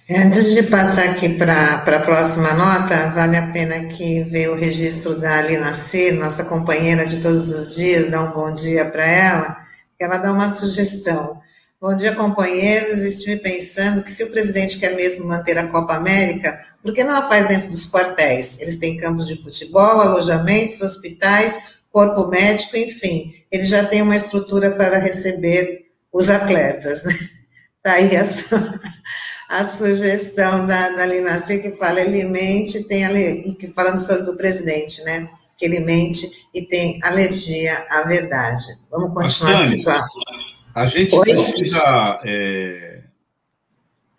[0.10, 5.20] Antes de passar aqui para a próxima nota, vale a pena que veja o registro
[5.20, 9.58] da Alina C, nossa companheira de todos os dias, dar um bom dia para ela,
[10.00, 11.42] ela dá uma sugestão.
[11.80, 13.00] Bom dia, companheiros.
[13.00, 17.16] Estive pensando que se o presidente quer mesmo manter a Copa América, por que não
[17.16, 18.62] a faz dentro dos quartéis?
[18.62, 23.36] Eles têm campos de futebol, alojamentos, hospitais, corpo médico, enfim.
[23.52, 27.14] Ele já tem uma estrutura para receber os atletas, né?
[27.84, 28.56] Tá aí a, su
[29.48, 34.24] a sugestão da, da Lina C, que fala ele mente, tem e que falando sobre
[34.24, 35.30] do presidente, né?
[35.58, 38.66] Que ele mente e tem alergia à verdade.
[38.90, 40.04] Vamos continuar aqui com a...
[40.76, 41.24] A gente Oi?
[41.24, 43.04] precisa é,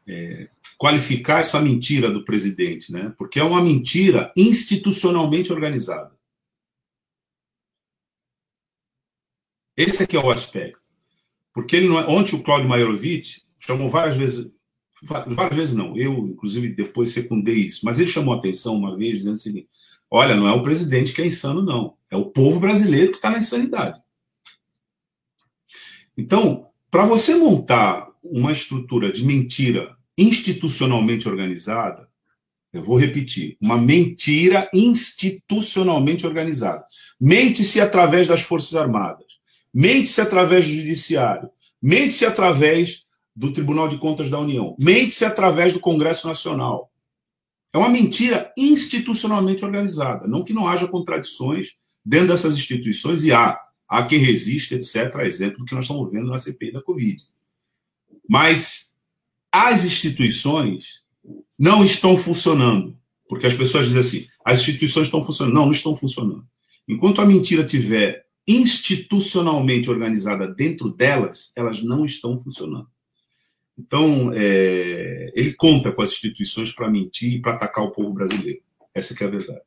[0.07, 3.13] é, qualificar essa mentira do presidente, né?
[3.19, 6.14] Porque é uma mentira institucionalmente organizada.
[9.77, 10.79] Esse aqui é o aspecto.
[11.53, 14.51] Porque ele não é, ontem o Cláudio Maiorovitch chamou várias vezes,
[15.03, 19.19] várias vezes não, eu inclusive depois secundei isso, mas ele chamou a atenção uma vez
[19.19, 19.69] dizendo o seguinte:
[20.11, 23.31] olha, não é o presidente que é insano, não, é o povo brasileiro que está
[23.31, 24.01] na insanidade.
[26.17, 32.09] Então, para você montar uma estrutura de mentira institucionalmente organizada,
[32.73, 36.85] eu vou repetir, uma mentira institucionalmente organizada.
[37.21, 39.25] Mente-se através das Forças Armadas,
[39.75, 41.51] mente-se através do Judiciário,
[41.83, 46.91] mente-se através do Tribunal de Contas da União, mente-se através do Congresso Nacional.
[47.73, 53.59] É uma mentira institucionalmente organizada, não que não haja contradições dentro dessas instituições, e há
[53.89, 57.23] há quem resiste, etc., exemplo do que nós estamos vendo na CPI da Covid.
[58.29, 58.95] Mas
[59.53, 61.03] as instituições
[61.59, 62.97] não estão funcionando,
[63.29, 65.55] porque as pessoas dizem assim: as instituições estão funcionando.
[65.55, 66.47] Não, não estão funcionando.
[66.89, 72.89] Enquanto a mentira tiver institucionalmente organizada dentro delas, elas não estão funcionando.
[73.79, 78.61] Então, é, ele conta com as instituições para mentir e para atacar o povo brasileiro.
[78.95, 79.63] Essa é a verdade.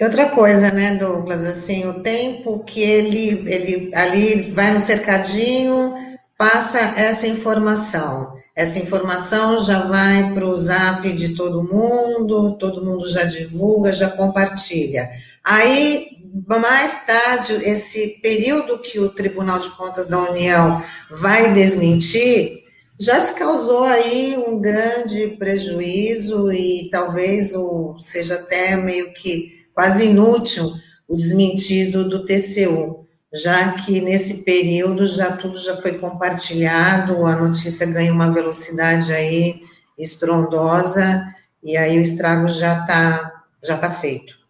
[0.00, 5.94] Outra coisa, né, Douglas, assim, o tempo que ele, ele ali vai no cercadinho,
[6.36, 8.36] passa essa informação.
[8.54, 14.10] Essa informação já vai para o zap de todo mundo, todo mundo já divulga, já
[14.10, 15.08] compartilha.
[15.46, 16.08] Aí,
[16.44, 22.64] mais tarde, esse período que o Tribunal de Contas da União vai desmentir,
[22.98, 30.06] já se causou aí um grande prejuízo e talvez o, seja até meio que quase
[30.06, 30.68] inútil
[31.06, 37.86] o desmentido do TCU, já que nesse período já tudo já foi compartilhado, a notícia
[37.86, 39.60] ganha uma velocidade aí
[39.96, 41.22] estrondosa
[41.62, 44.45] e aí o estrago já está já tá feito.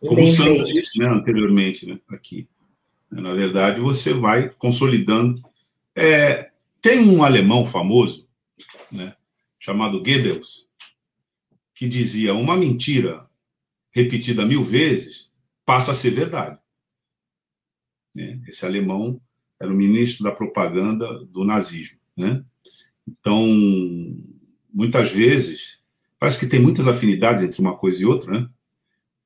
[0.00, 2.48] Como o Sandro disse né, anteriormente, né, aqui.
[3.10, 5.42] Na verdade, você vai consolidando.
[5.94, 8.26] É, tem um alemão famoso,
[8.90, 9.14] né,
[9.58, 10.68] chamado Goebbels,
[11.74, 13.28] que dizia: uma mentira
[13.90, 15.30] repetida mil vezes,
[15.64, 16.58] passa a ser verdade.
[18.14, 18.40] Né?
[18.48, 19.20] Esse alemão
[19.58, 21.98] era o ministro da propaganda do nazismo.
[22.16, 22.44] Né?
[23.06, 23.46] Então,
[24.72, 25.80] muitas vezes,
[26.18, 28.32] parece que tem muitas afinidades entre uma coisa e outra.
[28.32, 28.48] Né?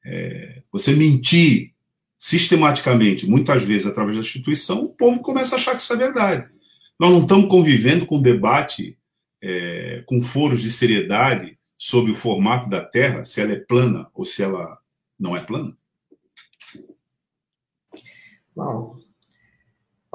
[0.04, 1.72] É, você mentir
[2.18, 6.48] sistematicamente, muitas vezes através da instituição, o povo começa a achar que isso é verdade.
[6.98, 8.98] Nós não estamos convivendo com debate,
[9.42, 14.24] é, com foros de seriedade sobre o formato da Terra, se ela é plana ou
[14.24, 14.78] se ela
[15.18, 15.76] não é plana?
[18.54, 18.96] Bom,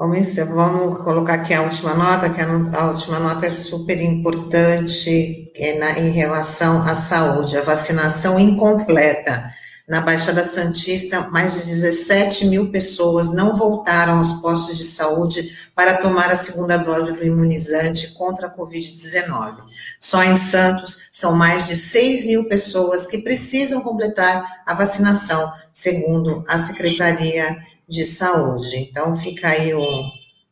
[0.00, 5.52] Vamos, vamos colocar aqui a última nota, que a, a última nota é super importante
[5.54, 9.52] é na, em relação à saúde, a vacinação incompleta.
[9.90, 15.96] Na Baixada Santista, mais de 17 mil pessoas não voltaram aos postos de saúde para
[15.96, 19.56] tomar a segunda dose do imunizante contra a Covid-19.
[19.98, 26.44] Só em Santos, são mais de 6 mil pessoas que precisam completar a vacinação, segundo
[26.46, 27.56] a Secretaria
[27.88, 28.76] de saúde.
[28.76, 30.04] Então, fica aí o,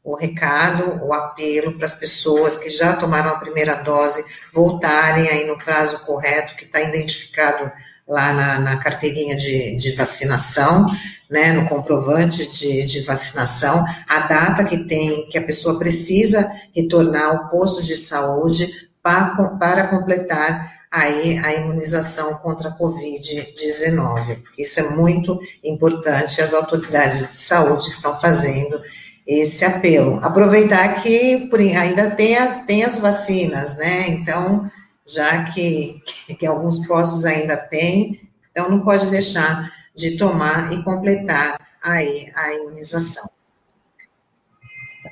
[0.03, 5.47] o recado, o apelo para as pessoas que já tomaram a primeira dose voltarem aí
[5.47, 7.71] no prazo correto, que está identificado
[8.09, 10.87] lá na, na carteirinha de, de, vacinação,
[11.31, 17.27] né, no comprovante de, de, vacinação, a data que tem, que a pessoa precisa retornar
[17.27, 24.43] ao posto de saúde para, para completar aí a imunização contra a Covid-19.
[24.57, 28.81] Isso é muito importante, as autoridades de saúde estão fazendo
[29.27, 30.19] esse apelo.
[30.23, 34.09] Aproveitar que ainda tem, a, tem as vacinas, né?
[34.09, 34.71] Então,
[35.09, 36.03] já que,
[36.39, 42.55] que alguns postos ainda têm, então não pode deixar de tomar e completar aí a
[42.55, 43.29] imunização.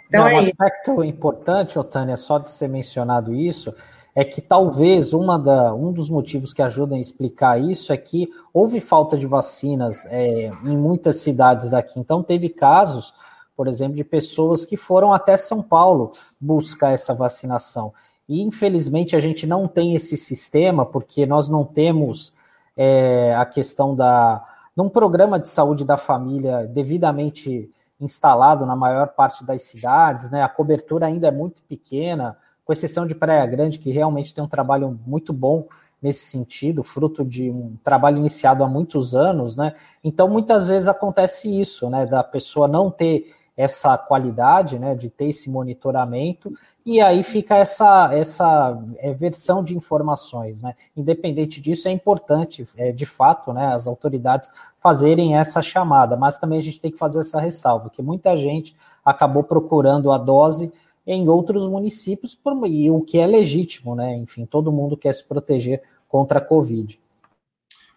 [0.07, 3.75] Então, não, é um aspecto importante, Otânia, só de ser mencionado isso,
[4.15, 8.29] é que talvez uma da, um dos motivos que ajudam a explicar isso é que
[8.53, 11.99] houve falta de vacinas é, em muitas cidades daqui.
[11.99, 13.13] Então, teve casos,
[13.57, 17.93] por exemplo, de pessoas que foram até São Paulo buscar essa vacinação.
[18.29, 22.33] E, infelizmente, a gente não tem esse sistema, porque nós não temos
[22.77, 24.45] é, a questão da.
[24.77, 30.43] num programa de saúde da família devidamente instalado na maior parte das cidades, né?
[30.43, 34.49] A cobertura ainda é muito pequena com exceção de Praia Grande, que realmente tem um
[34.49, 35.67] trabalho muito bom
[36.03, 39.73] nesse sentido, fruto de um trabalho iniciado há muitos anos, né?
[40.05, 42.05] Então, muitas vezes acontece isso, né?
[42.05, 44.95] Da pessoa não ter essa qualidade, né?
[44.95, 46.53] De ter esse monitoramento,
[46.85, 50.75] e aí fica essa, essa é, versão de informações, né?
[50.97, 53.67] Independente disso, é importante, é, de fato, né?
[53.75, 58.03] As autoridades fazerem essa chamada, mas também a gente tem que fazer essa ressalva, que
[58.03, 60.73] muita gente acabou procurando a dose
[61.07, 64.15] em outros municípios, por, e o que é legítimo, né?
[64.15, 67.01] Enfim, todo mundo quer se proteger contra a Covid.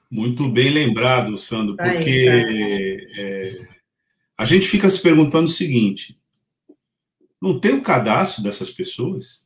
[0.10, 3.68] Muito bem lembrado, Sandro, porque é,
[4.40, 6.18] a gente fica se perguntando o seguinte:
[7.42, 9.46] não tem o cadastro dessas pessoas?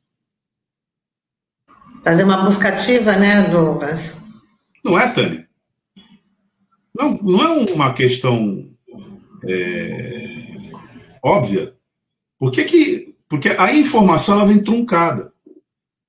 [2.03, 4.21] Fazer uma busca ativa, né, Douglas?
[4.83, 5.49] Não é, Tânia?
[6.93, 8.69] Não, não é uma questão
[9.49, 10.69] é,
[11.23, 11.75] óbvia.
[12.37, 15.33] Por que, que porque a informação ela vem truncada.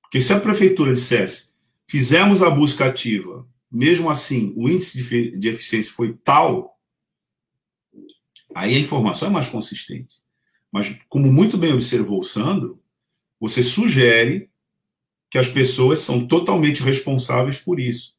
[0.03, 1.49] Porque se a prefeitura dissesse,
[1.87, 6.74] fizemos a busca ativa, mesmo assim o índice de, de eficiência foi tal,
[8.55, 10.15] aí a informação é mais consistente.
[10.71, 12.81] Mas, como muito bem observou o Sandro,
[13.39, 14.49] você sugere
[15.29, 18.15] que as pessoas são totalmente responsáveis por isso.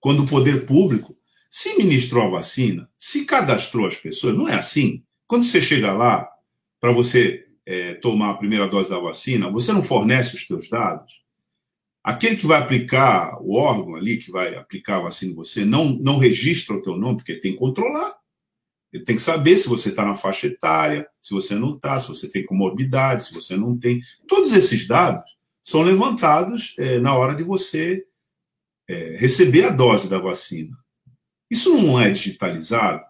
[0.00, 1.16] Quando o poder público
[1.48, 5.04] se ministrou a vacina, se cadastrou as pessoas, não é assim.
[5.26, 6.28] Quando você chega lá
[6.80, 11.22] para você é, tomar a primeira dose da vacina, você não fornece os seus dados,
[12.02, 15.90] aquele que vai aplicar, o órgão ali que vai aplicar a vacina em você, não,
[15.90, 18.23] não registra o teu nome, porque tem que controlar.
[19.00, 22.30] Tem que saber se você está na faixa etária, se você não está, se você
[22.30, 24.00] tem comorbidade, se você não tem.
[24.28, 28.04] Todos esses dados são levantados é, na hora de você
[28.88, 30.76] é, receber a dose da vacina.
[31.50, 33.02] Isso não é digitalizado?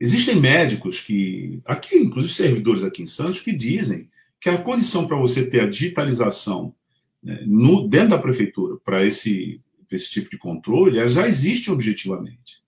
[0.00, 4.08] Existem médicos que, aqui, inclusive servidores aqui em Santos, que dizem
[4.40, 6.74] que a condição para você ter a digitalização
[7.22, 9.60] né, no, dentro da prefeitura para esse,
[9.90, 12.62] esse tipo de controle já existe objetivamente.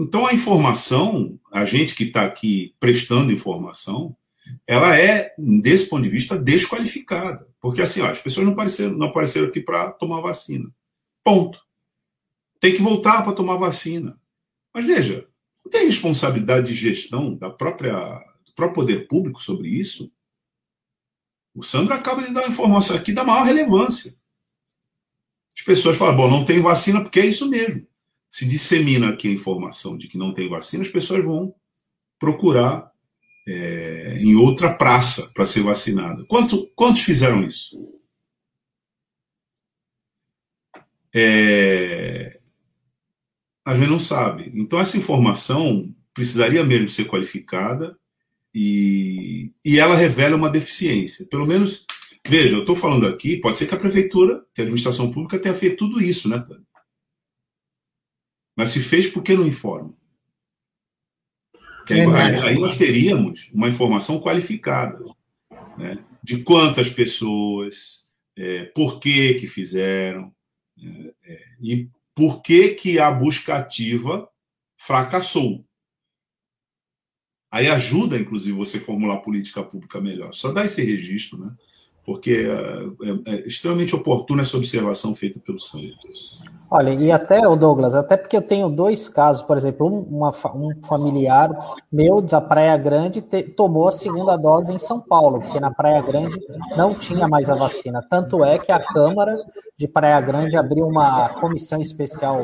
[0.00, 4.16] Então, a informação, a gente que está aqui prestando informação,
[4.64, 7.44] ela é, desse ponto de vista, desqualificada.
[7.60, 10.72] Porque, assim, ó, as pessoas não apareceram, não apareceram aqui para tomar vacina.
[11.24, 11.60] Ponto.
[12.60, 14.16] Tem que voltar para tomar vacina.
[14.72, 15.26] Mas veja,
[15.64, 17.92] não tem responsabilidade de gestão da própria,
[18.46, 20.12] do próprio poder público sobre isso?
[21.52, 24.16] O Sandro acaba de dar uma informação aqui da maior relevância.
[25.56, 27.84] As pessoas falam, bom, não tem vacina porque é isso mesmo.
[28.28, 31.54] Se dissemina aqui a informação de que não tem vacina, as pessoas vão
[32.18, 32.92] procurar
[33.46, 36.24] é, em outra praça para ser vacinada.
[36.26, 37.76] Quanto, quantos fizeram isso?
[41.14, 42.38] É,
[43.64, 44.52] a gente não sabe.
[44.54, 47.96] Então, essa informação precisaria mesmo ser qualificada
[48.54, 51.26] e, e ela revela uma deficiência.
[51.26, 51.86] Pelo menos,
[52.26, 55.54] veja, eu estou falando aqui, pode ser que a prefeitura, que a administração pública tenha
[55.54, 56.67] feito tudo isso, né, Tânia?
[58.58, 59.94] Mas se fez, por que não informa?
[61.88, 62.00] Aí,
[62.42, 64.98] aí, nós teríamos uma informação qualificada
[65.78, 68.04] né, de quantas pessoas,
[68.36, 70.34] é, por que que fizeram
[70.76, 74.28] é, é, e por que que a busca ativa
[74.76, 75.64] fracassou.
[77.52, 80.34] Aí ajuda, inclusive, você formular política pública melhor.
[80.34, 81.54] Só dá esse registro, né?
[82.04, 85.96] porque é, é, é extremamente oportuna essa observação feita pelo Sandro.
[86.70, 90.30] Olha, e até, o Douglas, até porque eu tenho dois casos, por exemplo, um, uma,
[90.54, 91.50] um familiar
[91.90, 96.02] meu da Praia Grande te, tomou a segunda dose em São Paulo, porque na Praia
[96.02, 96.38] Grande
[96.76, 98.04] não tinha mais a vacina.
[98.10, 99.34] Tanto é que a Câmara
[99.78, 102.42] de Praia Grande abriu uma comissão especial,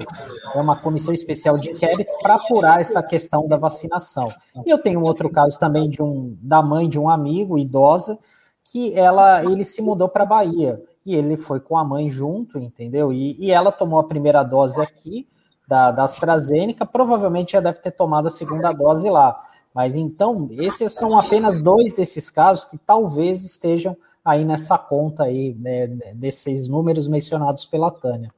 [0.55, 4.33] é uma comissão especial de inquérito para apurar essa questão da vacinação.
[4.64, 8.18] E eu tenho outro caso também de um da mãe de um amigo idosa
[8.64, 13.12] que ela ele se mudou para Bahia e ele foi com a mãe junto, entendeu?
[13.12, 15.28] E, e ela tomou a primeira dose aqui
[15.66, 19.40] da, da AstraZeneca, provavelmente já deve ter tomado a segunda dose lá.
[19.74, 25.55] Mas então, esses são apenas dois desses casos que talvez estejam aí nessa conta aí,
[25.55, 28.32] né, desses números mencionados pela Tânia.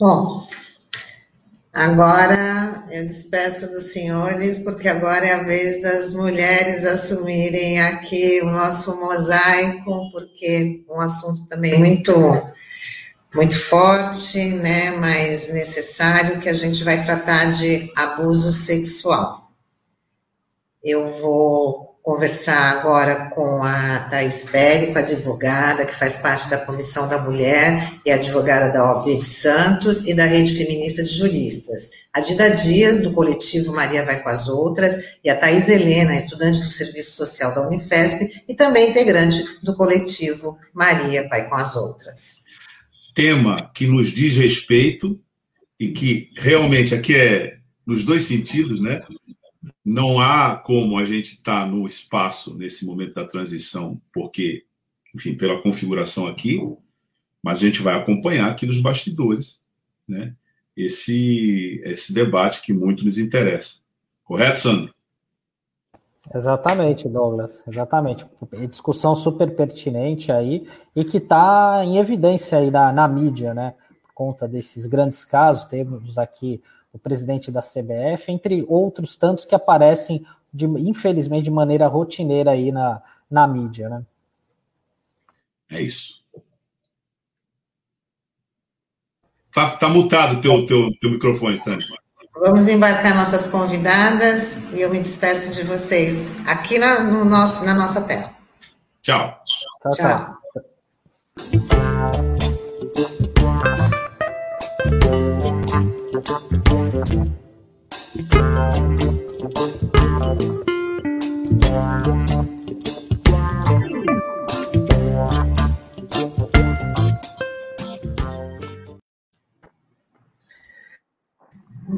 [0.00, 0.44] Bom,
[1.74, 8.46] Agora eu despeço dos senhores, porque agora é a vez das mulheres assumirem aqui o
[8.46, 12.12] nosso mosaico, porque um assunto também muito
[13.34, 19.50] muito forte, né, mas necessário que a gente vai tratar de abuso sexual.
[20.84, 27.18] Eu vou conversar agora com a Thais Périco, advogada, que faz parte da Comissão da
[27.18, 31.92] Mulher e advogada da OAB de Santos e da Rede Feminista de Juristas.
[32.12, 36.60] A Dida Dias, do coletivo Maria Vai com as Outras, e a Thais Helena, estudante
[36.60, 42.44] do Serviço Social da Unifesp e também integrante do coletivo Maria Vai com as Outras.
[43.14, 45.18] Tema que nos diz respeito
[45.80, 49.00] e que realmente aqui é nos dois sentidos, né?
[49.84, 54.64] Não há como a gente estar tá no espaço nesse momento da transição, porque,
[55.14, 56.58] enfim, pela configuração aqui,
[57.42, 59.60] mas a gente vai acompanhar aqui nos bastidores,
[60.08, 60.34] né?
[60.76, 63.80] Esse, esse debate que muito nos interessa.
[64.24, 64.94] Correto, Sandro?
[66.32, 68.24] Exatamente, Douglas, exatamente.
[68.70, 70.66] Discussão super pertinente aí
[70.96, 73.74] e que está em evidência aí na, na mídia, né?
[74.02, 76.62] Por conta desses grandes casos, temos aqui
[76.94, 82.70] o presidente da CBF, entre outros tantos que aparecem, de, infelizmente, de maneira rotineira aí
[82.70, 84.02] na, na mídia, né?
[85.68, 86.22] É isso.
[89.52, 91.86] Tá, tá mutado o teu, teu, teu microfone, Tânia.
[92.36, 97.74] Vamos embarcar nossas convidadas e eu me despeço de vocês aqui na, no nosso, na
[97.74, 98.30] nossa tela.
[99.02, 99.42] Tchau.
[99.82, 100.36] Tchau, tchau.
[106.24, 106.83] tchau.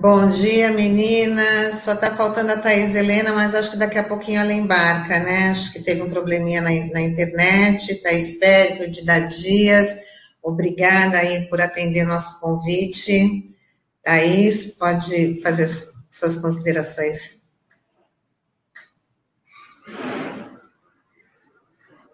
[0.07, 1.81] Bom dia, meninas.
[1.81, 5.51] Só está faltando a Thais Helena, mas acho que daqui a pouquinho ela embarca, né?
[5.51, 8.03] Acho que teve um probleminha na, na internet.
[8.03, 9.05] Thais Pérez, de
[9.43, 9.99] Dias,
[10.43, 13.55] obrigada aí por atender nosso convite.
[14.03, 15.69] Thaís, pode fazer
[16.09, 17.46] suas considerações.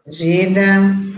[0.07, 0.63] Gida,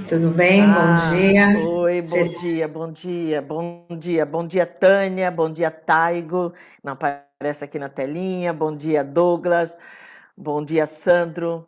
[0.07, 0.61] tudo bem?
[0.61, 1.47] Ah, bom dia.
[1.55, 2.29] Oi, bom Você...
[2.29, 7.89] dia, bom dia, bom dia, bom dia, Tânia, bom dia, Taigo, não aparece aqui na
[7.89, 9.79] telinha, bom dia, Douglas,
[10.37, 11.67] bom dia, Sandro,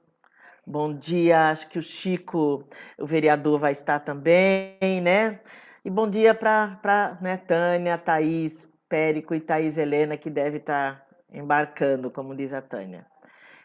[0.67, 2.64] bom dia, acho que o Chico,
[2.99, 5.41] o vereador, vai estar também, né?
[5.85, 12.11] E bom dia para né, Tânia, Thaís, Périco e Thaís Helena, que deve estar embarcando,
[12.11, 13.07] como diz a Tânia.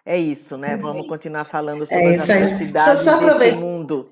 [0.05, 0.75] É isso, né?
[0.77, 4.09] Vamos continuar falando sobre é isso, as atrocidades só, só desse mundo.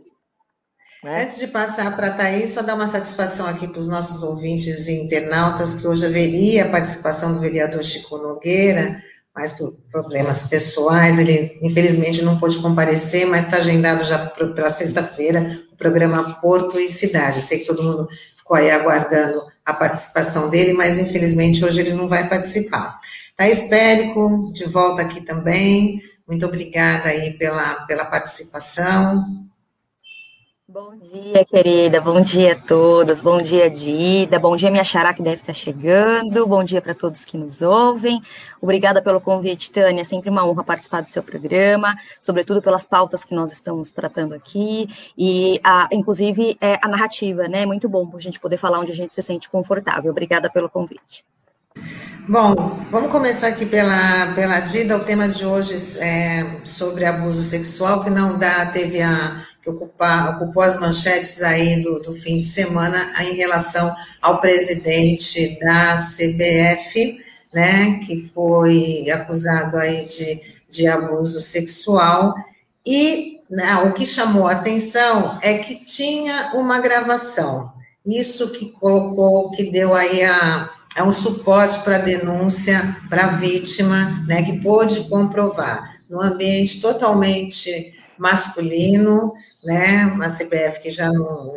[1.04, 1.24] Né?
[1.24, 4.88] Antes de passar para a Thaís, só dar uma satisfação aqui para os nossos ouvintes
[4.88, 9.02] e internautas, que hoje haveria a participação do vereador Chico Nogueira,
[9.34, 15.64] mas por problemas pessoais, ele infelizmente não pôde comparecer, mas está agendado já para sexta-feira
[15.72, 17.38] o programa Porto e Cidade.
[17.38, 21.94] Eu sei que todo mundo ficou aí aguardando a participação dele, mas infelizmente hoje ele
[21.94, 22.99] não vai participar.
[23.40, 29.48] Thaís Périco, de volta aqui também, muito obrigada aí pela, pela participação.
[30.68, 32.02] Bom dia, querida.
[32.02, 33.22] Bom dia a todos.
[33.22, 34.38] Bom dia, Dida.
[34.38, 36.46] Bom dia, minha xará que deve estar chegando.
[36.46, 38.22] Bom dia para todos que nos ouvem.
[38.62, 40.02] Obrigada pelo convite, Tânia.
[40.02, 44.34] É sempre uma honra participar do seu programa, sobretudo pelas pautas que nós estamos tratando
[44.34, 44.86] aqui
[45.18, 47.62] e, a, inclusive, é, a narrativa, né?
[47.62, 50.12] É muito bom a gente poder falar onde a gente se sente confortável.
[50.12, 51.24] Obrigada pelo convite.
[52.30, 52.54] Bom,
[52.92, 54.98] vamos começar aqui pela, pela Dida.
[54.98, 60.36] O tema de hoje é sobre abuso sexual, que não dá, teve a, que ocupar,
[60.36, 63.92] ocupou as manchetes aí do, do fim de semana em relação
[64.22, 67.18] ao presidente da CBF,
[67.52, 70.40] né, que foi acusado aí de,
[70.70, 72.36] de abuso sexual,
[72.86, 77.74] e né, o que chamou a atenção é que tinha uma gravação,
[78.06, 84.22] isso que colocou, que deu aí a, é um suporte para denúncia para a vítima,
[84.28, 89.34] né, que pôde comprovar, num ambiente totalmente masculino,
[89.64, 91.54] né, uma CBF que já não,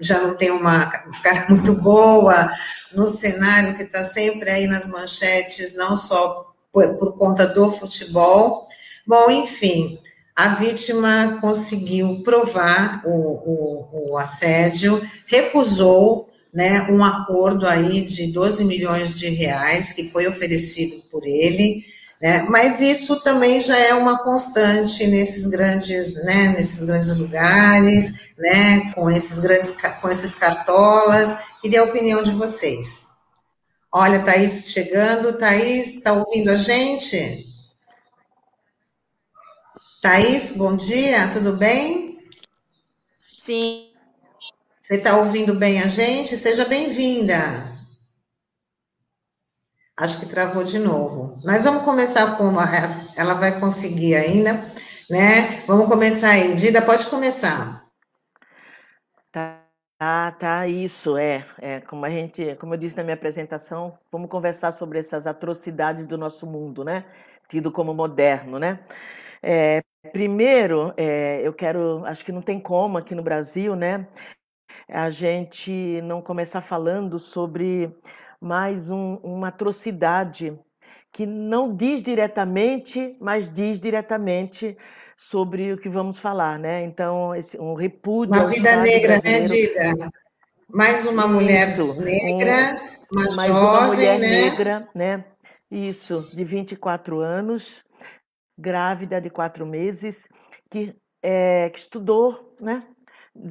[0.00, 0.86] já não tem uma
[1.24, 2.48] cara muito boa,
[2.92, 8.68] no cenário que está sempre aí nas manchetes, não só por, por conta do futebol.
[9.04, 9.98] Bom, enfim,
[10.36, 18.64] a vítima conseguiu provar o, o, o assédio, recusou né, um acordo aí de 12
[18.64, 21.84] milhões de reais que foi oferecido por ele,
[22.22, 28.92] né, mas isso também já é uma constante nesses grandes, né, nesses grandes lugares, né,
[28.92, 33.08] com esses grandes, com esses cartolas, queria a opinião de vocês.
[33.90, 37.46] Olha, Thaís chegando, Thaís, está ouvindo a gente?
[40.00, 42.18] Thaís, bom dia, tudo bem?
[43.44, 43.83] Sim,
[44.84, 46.36] você está ouvindo bem a gente?
[46.36, 47.34] Seja bem-vinda.
[49.96, 51.40] Acho que travou de novo.
[51.42, 52.64] Mas vamos começar com uma,
[53.16, 54.52] ela vai conseguir ainda,
[55.08, 55.62] né?
[55.66, 56.54] Vamos começar aí.
[56.54, 57.82] Dida, pode começar.
[59.32, 59.62] Tá,
[59.98, 64.28] tá, tá isso é, é como a gente, como eu disse na minha apresentação, vamos
[64.28, 67.06] conversar sobre essas atrocidades do nosso mundo, né?
[67.48, 68.80] Tido como moderno, né?
[69.42, 69.82] É,
[70.12, 74.06] primeiro, é, eu quero, acho que não tem como aqui no Brasil, né?
[74.88, 77.90] A gente não começar falando sobre
[78.40, 80.58] mais um, uma atrocidade
[81.12, 84.76] que não diz diretamente, mas diz diretamente
[85.16, 86.84] sobre o que vamos falar, né?
[86.84, 88.34] Então, esse, um repúdio.
[88.34, 90.10] Uma vida negra, né, Dida?
[90.68, 92.80] Mais uma mulher Isso, negra,
[93.14, 94.28] um, uma mais jovem, uma mulher né?
[94.28, 95.24] negra, né?
[95.70, 97.84] Isso, de 24 anos,
[98.58, 100.28] grávida de quatro meses,
[100.70, 102.82] que, é, que estudou, né?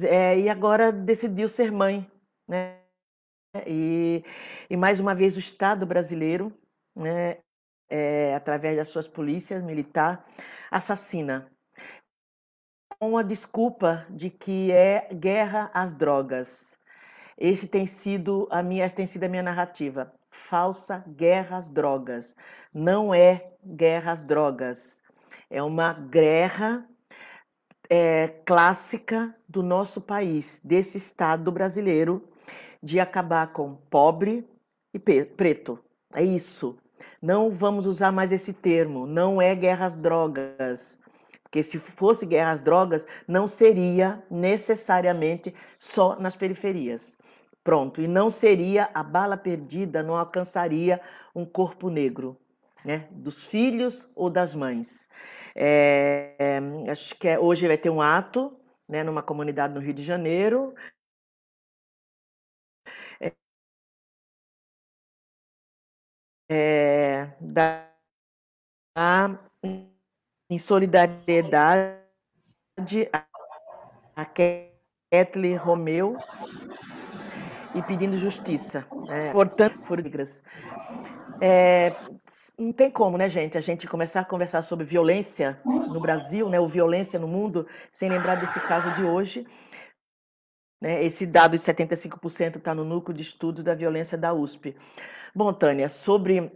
[0.02, 2.10] É, e agora decidiu ser mãe,
[2.48, 2.78] né?
[3.66, 4.24] E,
[4.68, 6.52] e mais uma vez o Estado brasileiro,
[6.96, 7.38] né,
[7.88, 10.26] é, através das suas polícias militar,
[10.70, 11.48] assassina
[12.98, 16.76] com a desculpa de que é guerra às drogas.
[17.36, 20.12] Esse tem sido a minha, essa tem sido a minha narrativa.
[20.30, 22.34] Falsa guerra às drogas.
[22.72, 25.00] Não é guerra às drogas.
[25.50, 26.88] É uma guerra
[27.88, 32.22] é, clássica do nosso país, desse Estado brasileiro,
[32.82, 34.46] de acabar com pobre
[34.92, 35.78] e preto.
[36.12, 36.76] É isso.
[37.20, 39.06] Não vamos usar mais esse termo.
[39.06, 40.98] Não é guerra às drogas.
[41.42, 47.16] Porque se fosse guerra às drogas, não seria necessariamente só nas periferias.
[47.62, 48.02] Pronto.
[48.02, 51.00] E não seria a bala perdida, não alcançaria
[51.34, 52.36] um corpo negro,
[52.84, 53.08] né?
[53.10, 55.08] Dos filhos ou das mães.
[55.54, 58.56] É, é, acho que é, hoje vai ter um ato
[58.88, 60.74] né, numa comunidade no Rio de Janeiro.
[63.20, 63.32] É,
[66.50, 67.88] é da,
[70.50, 71.98] em solidariedade
[73.12, 74.24] a,
[75.10, 76.16] Kathleen Romeu
[77.74, 78.86] e pedindo justiça.
[79.08, 79.78] É, portanto,
[81.40, 81.92] é,
[82.58, 86.60] não tem como, né, gente, a gente começar a conversar sobre violência no Brasil, né,
[86.60, 89.46] ou violência no mundo, sem lembrar desse caso de hoje.
[90.80, 94.76] Né, esse dado de 75% está no núcleo de estudos da violência da USP.
[95.34, 96.52] Bom, Tânia, sobre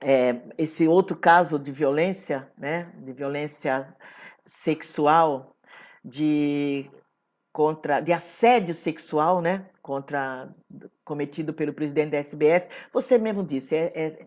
[0.00, 3.94] é, esse outro caso de violência, né, de violência
[4.46, 5.56] sexual,
[6.04, 6.90] de
[7.52, 10.48] contra de assédio sexual, né, contra
[11.04, 14.26] cometido pelo presidente da SBF, você mesmo disse, é, é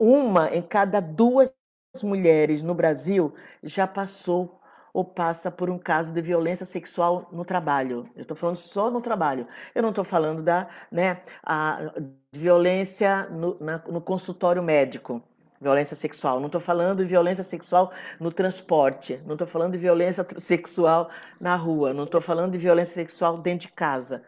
[0.00, 1.54] uma em cada duas
[2.02, 4.58] mulheres no Brasil já passou
[4.92, 8.08] ou passa por um caso de violência sexual no trabalho.
[8.16, 9.46] Eu estou falando só no trabalho.
[9.74, 11.92] Eu não estou falando da né, a
[12.32, 15.22] violência no, na, no consultório médico,
[15.60, 16.40] violência sexual.
[16.40, 19.20] Não estou falando de violência sexual no transporte.
[19.26, 21.92] Não estou falando de violência sexual na rua.
[21.92, 24.24] Não estou falando de violência sexual dentro de casa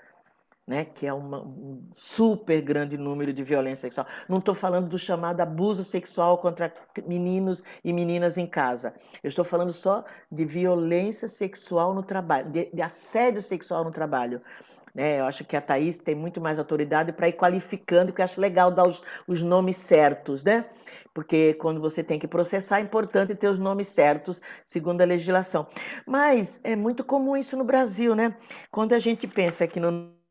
[0.66, 4.06] né, que é uma, um super grande número de violência sexual.
[4.28, 6.72] Não estou falando do chamado abuso sexual contra
[7.06, 8.94] meninos e meninas em casa.
[9.22, 14.40] Eu estou falando só de violência sexual no trabalho, de, de assédio sexual no trabalho.
[14.94, 15.20] Né?
[15.20, 18.40] Eu acho que a Thaís tem muito mais autoridade para ir qualificando, que eu acho
[18.40, 20.66] legal dar os, os nomes certos, né?
[21.14, 25.66] Porque quando você tem que processar, é importante ter os nomes certos, segundo a legislação.
[26.06, 28.36] Mas é muito comum isso no Brasil, né?
[28.70, 30.21] Quando a gente pensa que no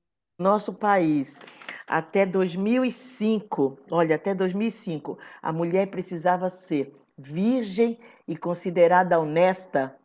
[0.42, 1.40] nosso país,
[1.88, 9.96] até 2005, olha, até 2005, a mulher precisava ser virgem e considerada honesta,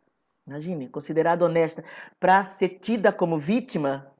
[0.45, 1.83] imagine, considerada honesta,
[2.19, 4.11] para ser tida como vítima,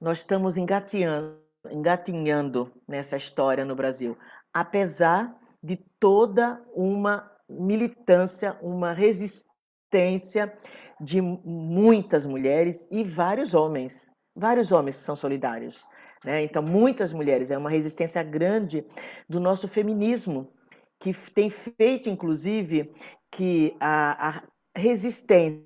[0.00, 1.38] nós estamos engatinhando,
[1.70, 4.16] engatinhando nessa história no Brasil,
[4.52, 10.52] apesar de toda uma militância, uma resistência
[11.00, 15.86] de muitas mulheres e vários homens, vários homens são solidários.
[16.24, 16.42] Né?
[16.42, 18.84] Então, muitas mulheres, é uma resistência grande
[19.28, 20.52] do nosso feminismo,
[20.98, 22.92] que tem feito, inclusive,
[23.30, 24.42] que a, a
[24.74, 25.64] resistência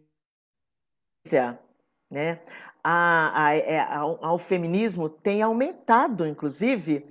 [2.11, 2.41] né,
[2.83, 7.07] a, a, é, ao, ao feminismo tem aumentado, inclusive,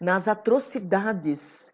[0.00, 1.72] nas atrocidades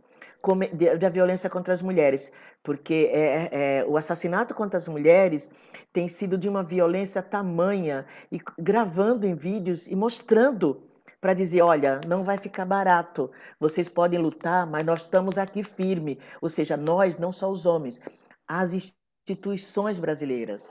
[0.98, 2.32] da violência contra as mulheres,
[2.62, 3.48] porque é,
[3.80, 5.50] é, o assassinato contra as mulheres
[5.98, 10.80] tem sido de uma violência tamanha e gravando em vídeos e mostrando
[11.20, 13.28] para dizer, olha, não vai ficar barato,
[13.58, 18.00] vocês podem lutar, mas nós estamos aqui firme, ou seja, nós, não só os homens,
[18.46, 20.64] as instituições brasileiras.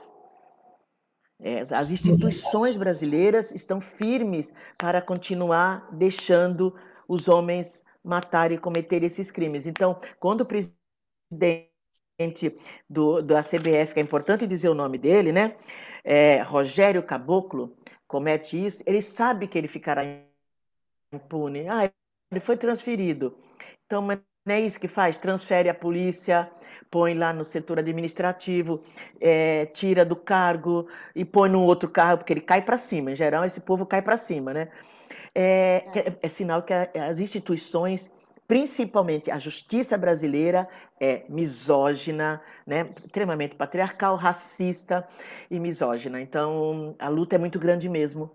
[1.38, 6.74] É, as instituições brasileiras estão firmes para continuar deixando
[7.06, 9.66] os homens matar e cometer esses crimes.
[9.66, 11.67] Então, quando o presidente
[12.88, 15.54] do, da CBF, que é importante dizer o nome dele, né?
[16.02, 20.02] É, Rogério Caboclo, comete isso, ele sabe que ele ficará
[21.12, 21.68] impune.
[21.68, 21.90] Ah,
[22.30, 23.36] ele foi transferido.
[23.86, 25.16] Então, mas não é isso que faz?
[25.16, 26.50] Transfere a polícia,
[26.90, 28.82] põe lá no setor administrativo,
[29.20, 33.12] é, tira do cargo e põe no outro cargo, porque ele cai para cima.
[33.12, 34.68] Em geral, esse povo cai para cima, né?
[35.34, 38.10] É, é, é sinal que as instituições,
[38.48, 40.68] principalmente a justiça brasileira,
[41.00, 42.88] é misógina, né?
[43.04, 45.06] extremamente patriarcal, racista
[45.48, 46.20] e misógina.
[46.20, 48.30] Então, a luta é muito grande mesmo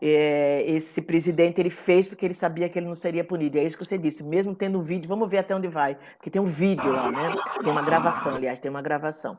[0.00, 3.56] é, esse presidente ele fez porque ele sabia que ele não seria punido.
[3.56, 5.96] E é isso que você disse, mesmo tendo um vídeo, vamos ver até onde vai,
[6.16, 7.34] porque tem um vídeo lá, né?
[7.62, 9.38] Tem uma gravação, aliás, tem uma gravação.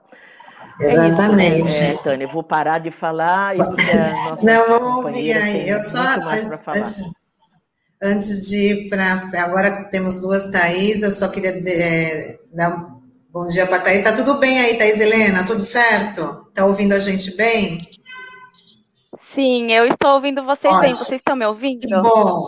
[0.82, 1.44] Exatamente.
[1.44, 5.70] É isso, né, Tânia, eu vou parar de falar e nossa Não, vamos ouvir aí.
[5.70, 7.12] Eu só antes,
[8.02, 12.98] antes de ir para agora temos duas Thaís, eu só queria é, dar
[13.32, 14.04] bom dia para Thaís.
[14.04, 15.46] Tá tudo bem aí, Thaís Helena?
[15.46, 16.48] Tudo certo?
[16.54, 17.90] Tá ouvindo a gente bem?
[19.34, 20.82] Sim, eu estou ouvindo vocês ótimo.
[20.82, 20.96] bem.
[20.96, 21.82] Vocês estão me ouvindo?
[21.82, 22.48] Que bom.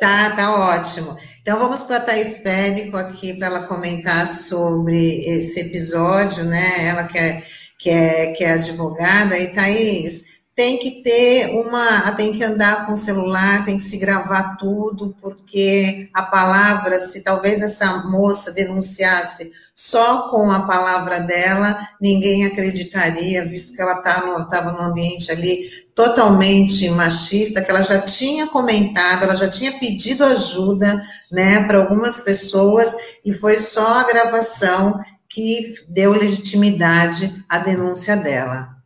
[0.00, 1.16] Tá, tá ótimo.
[1.42, 6.86] Então vamos para a Thais Pédico aqui para ela comentar sobre esse episódio, né?
[6.86, 7.42] Ela que é,
[7.78, 9.38] que é, que é advogada.
[9.38, 10.24] E Thaís,
[10.54, 15.16] tem que ter uma, tem que andar com o celular, tem que se gravar tudo,
[15.20, 23.44] porque a palavra, se talvez essa moça denunciasse só com a palavra dela, ninguém acreditaria,
[23.44, 28.46] visto que ela estava tá no, no ambiente ali totalmente machista, que ela já tinha
[28.46, 32.94] comentado, ela já tinha pedido ajuda, né, para algumas pessoas,
[33.24, 38.79] e foi só a gravação que deu legitimidade à denúncia dela.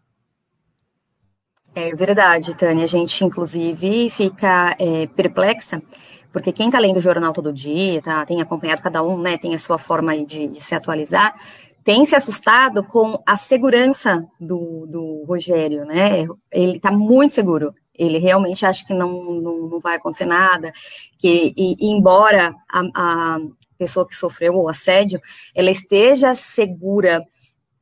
[1.75, 2.85] É verdade, Tânia.
[2.85, 5.83] A gente, inclusive, fica é, perplexa,
[6.33, 9.55] porque quem está lendo o jornal todo dia, tá, tem acompanhado cada um, né, tem
[9.55, 11.35] a sua forma de, de se atualizar,
[11.83, 16.27] tem se assustado com a segurança do, do Rogério, né?
[16.51, 17.75] Ele está muito seguro.
[17.95, 20.73] Ele realmente acha que não, não, não vai acontecer nada,
[21.19, 23.39] que e, embora a, a
[23.77, 25.21] pessoa que sofreu o assédio,
[25.55, 27.23] ela esteja segura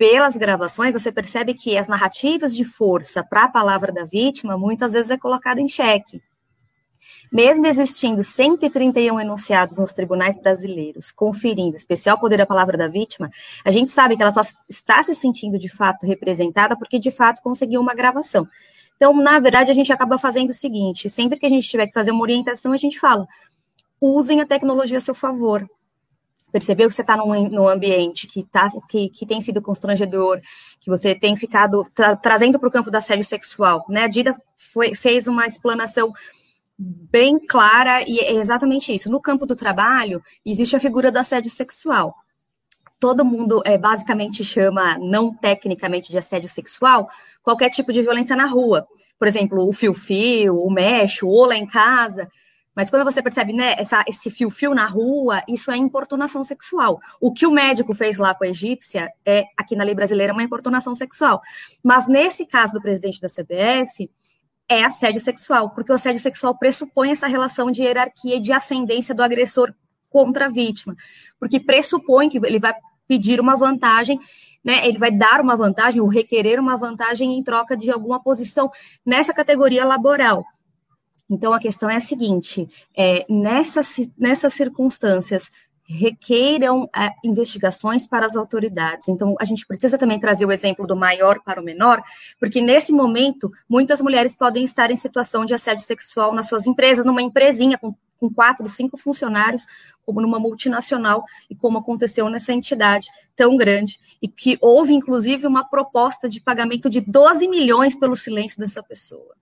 [0.03, 4.95] pelas gravações, você percebe que as narrativas de força para a palavra da vítima muitas
[4.95, 6.21] vezes é colocada em xeque.
[7.31, 13.31] Mesmo existindo 131 enunciados nos tribunais brasileiros, conferindo especial poder à palavra da vítima,
[13.65, 17.41] a gente sabe que ela só está se sentindo de fato representada porque de fato
[17.41, 18.49] conseguiu uma gravação.
[18.97, 21.95] Então, na verdade, a gente acaba fazendo o seguinte: sempre que a gente tiver que
[21.95, 23.25] fazer uma orientação, a gente fala,
[24.01, 25.65] usem a tecnologia a seu favor.
[26.53, 30.39] Percebeu que você está num, num, ambiente que, tá, que, que tem sido constrangedor,
[30.79, 33.85] que você tem ficado tra trazendo para o campo da assédio sexual.
[33.89, 34.05] Né?
[34.05, 36.13] A Dida foi, fez uma explanação
[36.79, 39.11] bem clara e é exatamente isso.
[39.11, 42.15] No campo do trabalho, existe a figura do assédio sexual.
[42.99, 47.09] Todo mundo é, basicamente chama, não tecnicamente, de assédio sexual,
[47.43, 48.87] qualquer tipo de violência na rua.
[49.19, 52.29] Por exemplo, o fio-fio, o mecho, o lá em casa.
[52.75, 57.01] Mas quando você percebe né, essa, esse fio-fio na rua, isso é importunação sexual.
[57.21, 60.43] O que o médico fez lá com a egípcia é, aqui na lei brasileira, uma
[60.43, 61.43] importunação sexual.
[61.83, 64.11] Mas nesse caso do presidente da CBF,
[64.69, 69.15] é assédio sexual, porque o assédio sexual pressupõe essa relação de hierarquia e de ascendência
[69.15, 69.73] do agressor
[70.09, 70.97] contra a vítima,
[71.39, 72.75] porque pressupõe que ele vai
[73.07, 74.19] pedir uma vantagem,
[74.65, 74.87] né?
[74.87, 78.71] Ele vai dar uma vantagem ou requerer uma vantagem em troca de alguma posição
[79.05, 80.45] nessa categoria laboral.
[81.33, 85.51] Então a questão é a seguinte: é, nessas, nessas circunstâncias
[85.85, 89.09] requeiram é, investigações para as autoridades.
[89.09, 92.03] Então, a gente precisa também trazer o exemplo do maior para o menor,
[92.39, 97.05] porque nesse momento, muitas mulheres podem estar em situação de assédio sexual nas suas empresas,
[97.05, 99.67] numa empresinha com, com quatro, cinco funcionários,
[100.07, 105.69] como numa multinacional, e como aconteceu nessa entidade tão grande, e que houve, inclusive, uma
[105.69, 109.42] proposta de pagamento de 12 milhões pelo silêncio dessa pessoa.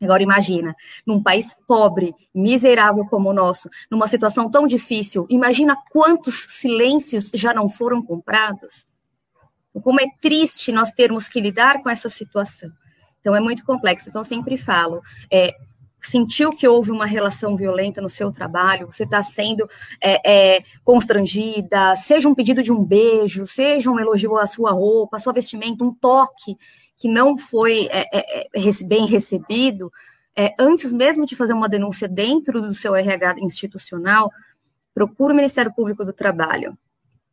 [0.00, 0.74] Agora imagina,
[1.06, 7.52] num país pobre, miserável como o nosso, numa situação tão difícil, imagina quantos silêncios já
[7.52, 8.86] não foram comprados.
[9.82, 12.70] Como é triste nós termos que lidar com essa situação.
[13.20, 14.08] Então é muito complexo.
[14.08, 15.54] Então sempre falo, é,
[16.00, 19.68] sentiu que houve uma relação violenta no seu trabalho, você está sendo
[20.02, 25.18] é, é, constrangida, seja um pedido de um beijo, seja um elogio à sua roupa,
[25.18, 26.56] à sua vestimenta, um toque
[27.00, 29.90] que não foi é, é, é bem recebido,
[30.36, 34.30] é, antes mesmo de fazer uma denúncia dentro do seu RH institucional,
[34.94, 36.76] procura o Ministério Público do Trabalho,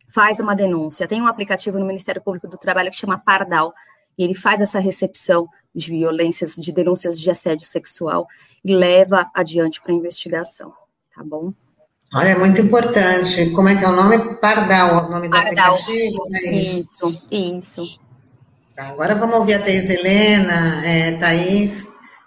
[0.07, 1.05] faz uma denúncia.
[1.05, 3.74] Tem um aplicativo no Ministério Público do Trabalho que chama Pardal,
[4.18, 8.26] e ele faz essa recepção de violências, de denúncias de assédio sexual
[8.63, 10.74] e leva adiante para a investigação,
[11.13, 11.53] tá bom?
[12.15, 13.51] Olha, é muito importante.
[13.51, 14.36] Como é que é o nome?
[14.36, 15.76] Pardal, o nome Pardal.
[15.76, 16.18] do aplicativo?
[16.36, 17.82] É isso, isso.
[17.82, 18.07] isso.
[18.78, 21.09] Tá, agora vamos ouvir a Thais Helena, é,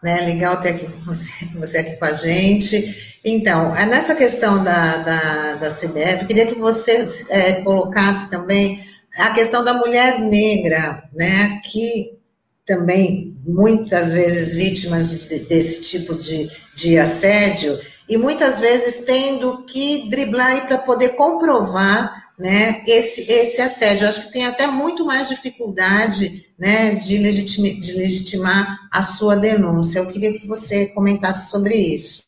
[0.03, 0.20] né?
[0.22, 3.20] Legal ter aqui você, você aqui com a gente.
[3.24, 8.84] Então, é nessa questão da, da, da CBF, queria que você é, colocasse também
[9.16, 11.61] a questão da mulher negra, né?
[11.70, 12.18] Que
[12.66, 17.78] também muitas vezes vítimas de, desse tipo de, de assédio
[18.09, 24.05] e muitas vezes tendo que driblar para poder comprovar né, esse, esse assédio.
[24.05, 29.36] Eu acho que tem até muito mais dificuldade né, de, legitima, de legitimar a sua
[29.36, 29.99] denúncia.
[29.99, 32.22] Eu queria que você comentasse sobre isso.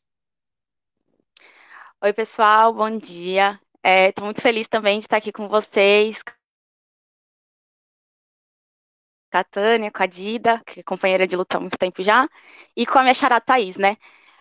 [2.02, 3.58] Oi, pessoal, bom dia.
[3.82, 6.32] Estou é, muito feliz também de estar aqui com vocês, com
[9.38, 12.28] a Tânia, com a Dida, que é companheira de luta há muito tempo já,
[12.76, 13.96] e com a minha xará Thaís, né?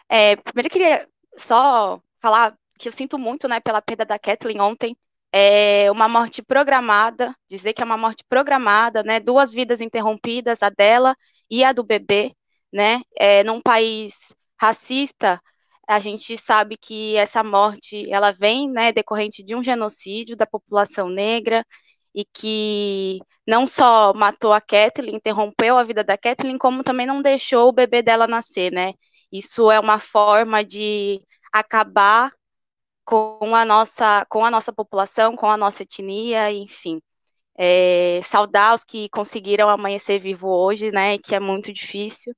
[0.10, 1.08] É, primeiro eu queria
[1.38, 4.98] só falar que eu sinto muito, né, pela perda da Kathleen ontem,
[5.32, 9.20] é uma morte programada, dizer que é uma morte programada, né?
[9.20, 11.16] Duas vidas interrompidas, a dela
[11.50, 12.34] e a do bebê,
[12.72, 13.02] né?
[13.18, 14.14] É, num país
[14.60, 15.42] racista,
[15.88, 21.10] a gente sabe que essa morte ela vem, né, decorrente de um genocídio da população
[21.10, 21.66] negra
[22.14, 27.22] e que não só matou a Kathleen, interrompeu a vida da Kathleen, como também não
[27.22, 28.94] deixou o bebê dela nascer, né?
[29.32, 31.22] Isso é uma forma de
[31.52, 32.32] acabar
[33.06, 37.02] com a nossa, com a nossa população, com a nossa etnia, enfim.
[37.58, 42.34] É, saudar os que conseguiram amanhecer vivo hoje, né, que é muito difícil.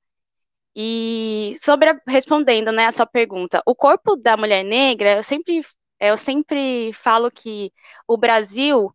[0.76, 5.62] E sobre a, respondendo, né, a sua pergunta, o corpo da mulher negra, eu sempre,
[6.00, 7.72] eu sempre falo que
[8.08, 8.92] o Brasil,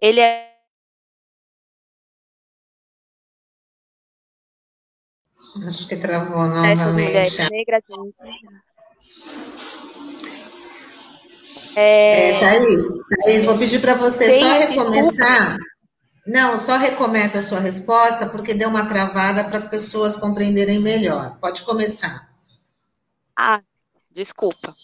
[0.00, 0.50] ele é
[5.66, 6.92] Acho que travou novamente.
[6.92, 7.82] Mulheres negras,
[11.76, 12.84] é, é Thaís,
[13.24, 15.56] Thaís, vou pedir para você só recomeçar.
[16.26, 21.38] Não, só recomeça a sua resposta, porque deu uma travada para as pessoas compreenderem melhor.
[21.40, 22.30] Pode começar.
[23.36, 23.60] Ah,
[24.10, 24.74] desculpa.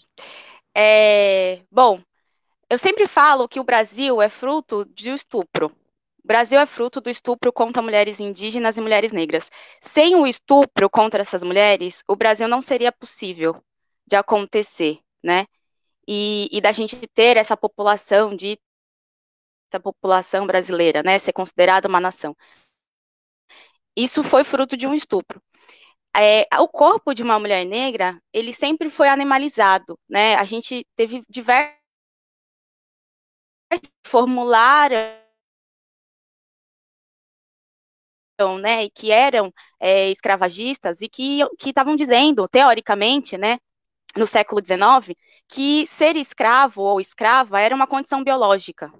[0.75, 2.01] É, bom,
[2.69, 5.67] eu sempre falo que o Brasil é fruto de estupro.
[6.23, 9.49] O Brasil é fruto do estupro contra mulheres indígenas e mulheres negras.
[9.81, 13.55] Sem o estupro contra essas mulheres, o Brasil não seria possível
[14.05, 15.45] de acontecer, né?
[16.07, 18.59] E, e da gente ter essa população de
[19.71, 22.35] essa população brasileira, né, ser considerada uma nação.
[23.95, 25.41] Isso foi fruto de um estupro.
[26.15, 30.35] É, o corpo de uma mulher negra, ele sempre foi animalizado, né?
[30.35, 31.77] A gente teve diversos
[34.05, 35.27] formulários
[38.61, 43.57] né, que eram é, escravagistas e que estavam dizendo, teoricamente, né,
[44.17, 45.15] no século XIX,
[45.47, 48.91] que ser escravo ou escrava era uma condição biológica.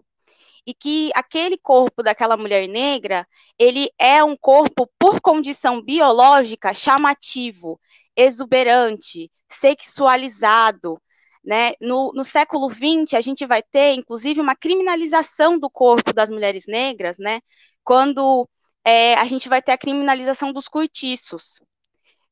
[0.66, 7.80] E que aquele corpo daquela mulher negra, ele é um corpo, por condição biológica, chamativo,
[8.16, 11.02] exuberante, sexualizado.
[11.44, 11.74] Né?
[11.80, 16.66] No, no século XX, a gente vai ter, inclusive, uma criminalização do corpo das mulheres
[16.68, 17.40] negras, né?
[17.84, 18.48] quando
[18.84, 21.62] é, a gente vai ter a criminalização dos cortiços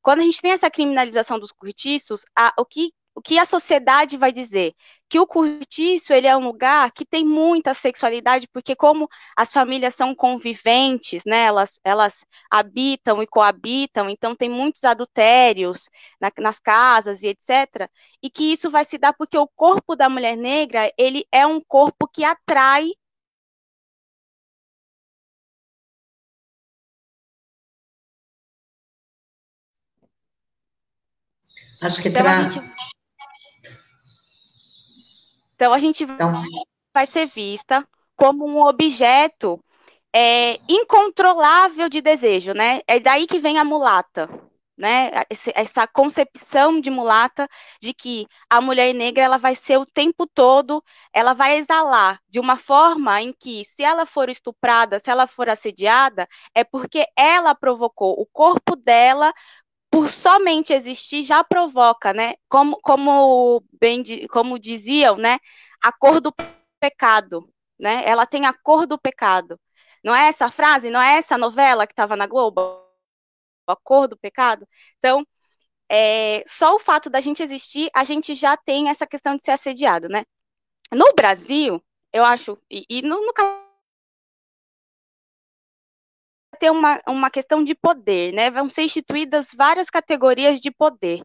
[0.06, 4.18] quando a gente tem essa criminalização dos cortiços, a, o que o que a sociedade
[4.18, 4.74] vai dizer?
[5.10, 9.96] Que o cortiço ele é um lugar que tem muita sexualidade, porque como as famílias
[9.96, 15.90] são conviventes, né, elas, elas habitam e coabitam, então tem muitos adultérios
[16.20, 17.90] na, nas casas e etc.
[18.22, 21.62] E que isso vai se dar porque o corpo da mulher negra ele é um
[21.62, 22.92] corpo que atrai
[31.86, 32.76] Acho que então, para gente...
[35.54, 36.44] Então, a gente então...
[36.92, 39.64] vai ser vista como um objeto
[40.14, 42.82] é, incontrolável de desejo, né?
[42.88, 44.28] É daí que vem a mulata,
[44.76, 45.12] né?
[45.54, 47.48] Essa concepção de mulata
[47.80, 50.84] de que a mulher negra ela vai ser o tempo todo,
[51.14, 55.50] ela vai exalar de uma forma em que, se ela for estuprada, se ela for
[55.50, 59.32] assediada, é porque ela provocou o corpo dela
[59.96, 62.36] por somente existir já provoca, né?
[62.50, 65.40] Como, como bem como diziam, né?
[65.82, 66.34] A cor do
[66.82, 67.42] pecado,
[67.80, 68.04] né?
[68.06, 69.58] Ela tem a cor do pecado.
[70.04, 70.90] Não é essa frase?
[70.90, 72.62] Não é essa novela que estava na Globo?
[73.68, 74.68] A cor do pecado?
[74.98, 75.26] Então,
[75.90, 79.52] é, só o fato da gente existir, a gente já tem essa questão de ser
[79.52, 80.26] assediado, né?
[80.92, 81.82] No Brasil,
[82.12, 83.34] eu acho, e, e no, no
[86.56, 88.50] ter uma, uma questão de poder, né?
[88.52, 91.22] Vão ser instituídas várias categorias de poder.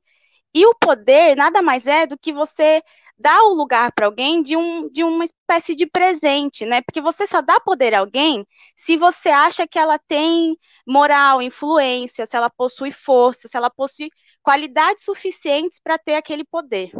[0.54, 2.82] E o poder nada mais é do que você
[3.18, 6.80] dar o lugar para alguém de, um, de uma espécie de presente, né?
[6.82, 10.56] Porque você só dá poder a alguém se você acha que ela tem
[10.86, 14.10] moral, influência, se ela possui força, se ela possui
[14.42, 16.90] qualidades suficientes para ter aquele poder.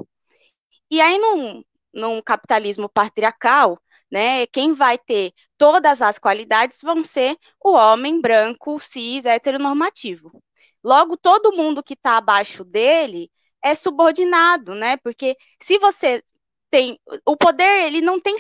[0.91, 1.63] E aí, num,
[1.93, 3.79] num capitalismo patriarcal,
[4.11, 4.47] né?
[4.47, 10.43] Quem vai ter todas as qualidades vão ser o homem branco, cis, heteronormativo.
[10.83, 13.31] Logo, todo mundo que está abaixo dele
[13.63, 14.97] é subordinado, né?
[14.97, 16.23] Porque se você
[16.71, 18.37] tem o poder, ele não tem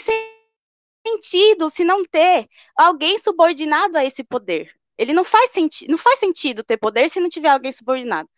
[1.06, 4.72] sentido se não ter alguém subordinado a esse poder.
[4.96, 5.50] Ele não faz,
[5.88, 8.28] não faz sentido ter poder se não tiver alguém subordinado.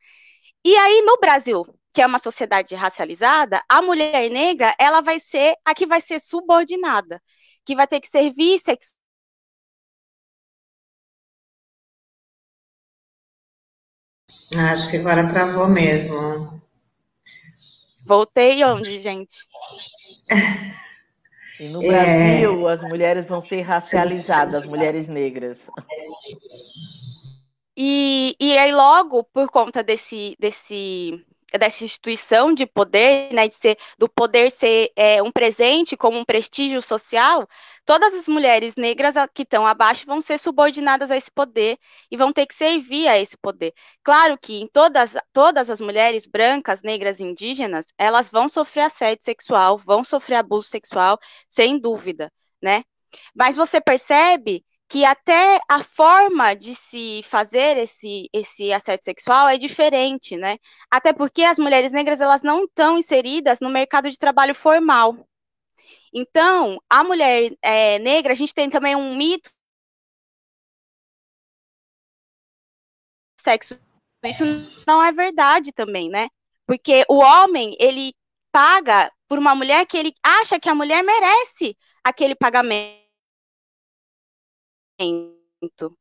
[0.65, 5.55] E aí, no Brasil, que é uma sociedade racializada, a mulher negra, ela vai ser
[5.65, 7.23] a que vai ser subordinada,
[7.65, 8.93] que vai ter que servir sexo.
[14.57, 16.61] Acho que agora travou mesmo.
[18.07, 19.37] Voltei onde, gente?
[21.61, 22.73] E no Brasil, é...
[22.73, 25.69] as mulheres vão ser racializadas, as mulheres negras.
[27.77, 31.25] E, e aí, logo, por conta desse, desse
[31.59, 36.25] dessa instituição de poder, né, de ser, do poder ser é, um presente como um
[36.25, 37.49] prestígio social,
[37.85, 41.79] todas as mulheres negras que estão abaixo vão ser subordinadas a esse poder
[42.11, 43.73] e vão ter que servir a esse poder.
[44.03, 49.79] Claro que em todas, todas as mulheres brancas, negras indígenas, elas vão sofrer assédio sexual,
[49.79, 52.85] vão sofrer abuso sexual, sem dúvida, né?
[53.35, 59.57] Mas você percebe que até a forma de se fazer esse, esse assédio sexual é
[59.57, 60.59] diferente, né?
[60.91, 65.17] Até porque as mulheres negras elas não estão inseridas no mercado de trabalho formal.
[66.13, 69.51] Então, a mulher é, negra, a gente tem também um mito
[73.41, 73.81] sexo.
[74.23, 74.45] Isso
[74.87, 76.29] não é verdade também, né?
[76.67, 78.13] Porque o homem, ele
[78.53, 81.75] paga por uma mulher que ele acha que a mulher merece
[82.05, 83.02] aquele pagamento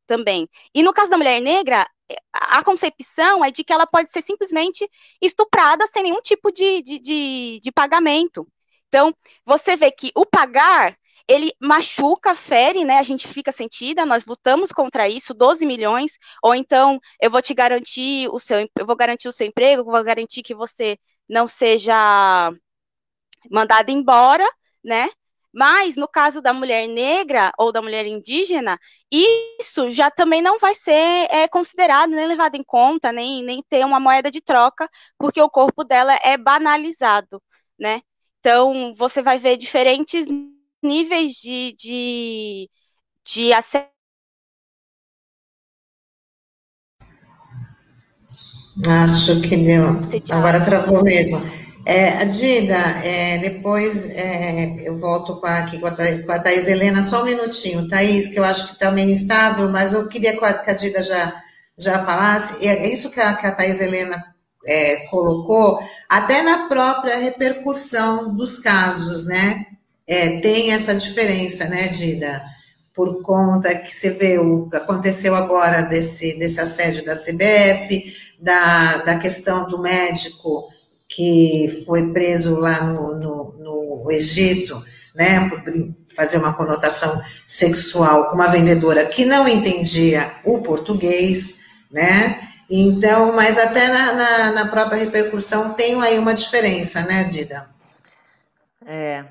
[0.06, 0.48] também.
[0.74, 1.86] E no caso da mulher negra,
[2.32, 4.88] a concepção é de que ela pode ser simplesmente
[5.20, 8.46] estuprada sem nenhum tipo de, de, de, de pagamento.
[8.88, 10.96] Então, você vê que o pagar,
[11.26, 12.98] ele machuca, fere, né?
[12.98, 17.54] A gente fica sentida, nós lutamos contra isso, 12 milhões, ou então eu vou te
[17.54, 20.98] garantir o seu, eu vou garantir o seu emprego, vou garantir que você
[21.28, 22.52] não seja
[23.50, 24.46] mandado embora,
[24.84, 25.08] né?
[25.52, 28.78] Mas no caso da mulher negra ou da mulher indígena,
[29.10, 33.84] isso já também não vai ser é, considerado, nem levado em conta, nem, nem ter
[33.84, 34.88] uma moeda de troca,
[35.18, 37.42] porque o corpo dela é banalizado,
[37.78, 38.00] né?
[38.40, 40.24] Então, você vai ver diferentes
[40.82, 42.70] níveis de, de,
[43.24, 43.92] de acesso.
[48.86, 49.84] Acho que deu.
[50.32, 51.61] Agora travou mesmo.
[51.84, 56.68] É, Dida, é, depois é, eu volto com aqui com a, Thaís, com a Thaís
[56.68, 60.36] Helena, só um minutinho, Thaís, que eu acho que está meio instável, mas eu queria
[60.38, 61.42] que a Dida já,
[61.76, 64.22] já falasse, é isso que a, que a Thaís Helena
[64.64, 69.66] é, colocou, até na própria repercussão dos casos, né?
[70.06, 72.42] É, tem essa diferença, né, Dida?
[72.94, 78.98] Por conta que você vê o que aconteceu agora desse, desse assédio da CBF, da,
[78.98, 80.68] da questão do médico
[81.14, 84.82] que foi preso lá no, no, no Egito,
[85.14, 85.62] né, por
[86.16, 91.60] fazer uma conotação sexual com uma vendedora que não entendia o português,
[91.90, 97.68] né, então, mas até na, na, na própria repercussão tem aí uma diferença, né, Dida?
[98.86, 99.24] É,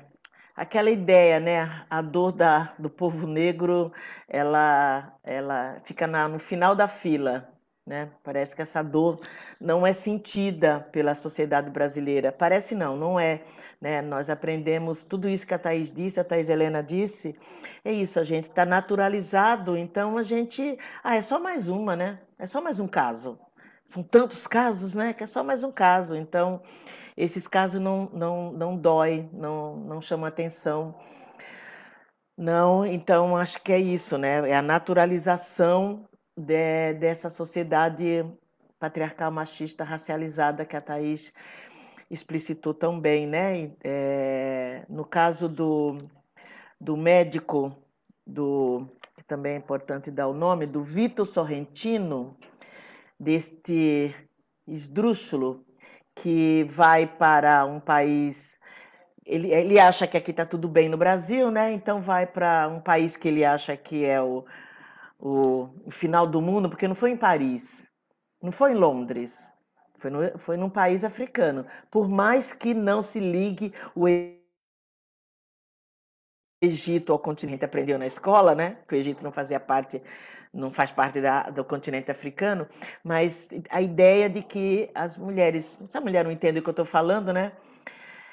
[0.54, 3.92] aquela ideia, né, a dor da, do povo negro,
[4.28, 7.51] ela, ela fica na, no final da fila,
[7.86, 8.10] né?
[8.22, 9.20] Parece que essa dor
[9.60, 12.32] não é sentida pela sociedade brasileira.
[12.32, 13.42] Parece não, não é.
[13.80, 14.00] Né?
[14.00, 17.36] Nós aprendemos tudo isso que a Thais disse, a Thais Helena disse.
[17.84, 20.78] É isso, a gente está naturalizado, então a gente.
[21.02, 22.20] Ah, é só mais uma, né?
[22.38, 23.38] É só mais um caso.
[23.84, 25.12] São tantos casos, né?
[25.12, 26.14] Que é só mais um caso.
[26.14, 26.62] Então,
[27.16, 30.94] esses casos não, não, não dói, não, não chamam atenção.
[32.36, 34.48] Não, então acho que é isso, né?
[34.48, 38.24] É a naturalização de, dessa sociedade
[38.78, 41.32] patriarcal, machista, racializada que a Thaís
[42.10, 43.70] explicitou tão bem, né?
[43.82, 45.98] É, no caso do,
[46.80, 47.74] do médico,
[48.26, 52.36] do, que também é importante dar o nome, do Vitor Sorrentino,
[53.18, 54.14] deste
[54.66, 55.64] esdrúxulo
[56.14, 58.58] que vai para um país.
[59.24, 61.72] Ele, ele acha que aqui está tudo bem no Brasil, né?
[61.72, 64.44] Então vai para um país que ele acha que é o,
[65.22, 67.88] o, o final do mundo, porque não foi em Paris,
[68.42, 69.52] não foi em Londres,
[69.98, 71.64] foi, no, foi num país africano.
[71.88, 74.08] Por mais que não se ligue o
[76.60, 78.78] Egito ao continente, aprendeu na escola, né?
[78.88, 80.02] Que o Egito não fazia parte,
[80.52, 82.66] não faz parte da, do continente africano,
[83.04, 86.72] mas a ideia de que as mulheres, se a mulher não entende o que eu
[86.72, 87.52] estou falando, né?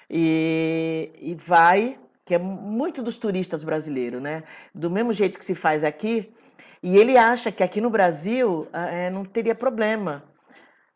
[0.10, 4.44] E, e vai, que é muito dos turistas brasileiros, né?
[4.74, 6.34] Do mesmo jeito que se faz aqui,
[6.82, 10.24] e ele acha que aqui no Brasil é, não teria problema.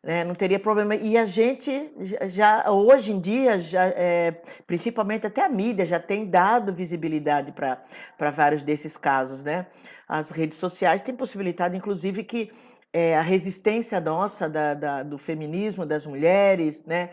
[0.02, 0.24] Né?
[0.24, 0.96] Não teria problema.
[0.96, 1.92] E a gente
[2.28, 4.32] já, hoje em dia, já, é,
[4.68, 9.44] principalmente até a mídia, já tem dado visibilidade para vários desses casos.
[9.44, 9.66] Né?
[10.08, 12.52] As redes sociais têm possibilidade, inclusive, que
[12.94, 17.10] é, a resistência nossa da, da, do feminismo, das mulheres, né,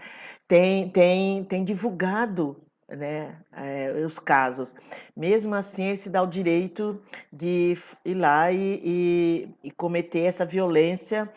[0.46, 4.74] tem, tem, tem divulgado né, é, os casos.
[5.16, 7.00] Mesmo assim, se dá o direito
[7.32, 11.28] de ir lá e, e, e cometer essa violência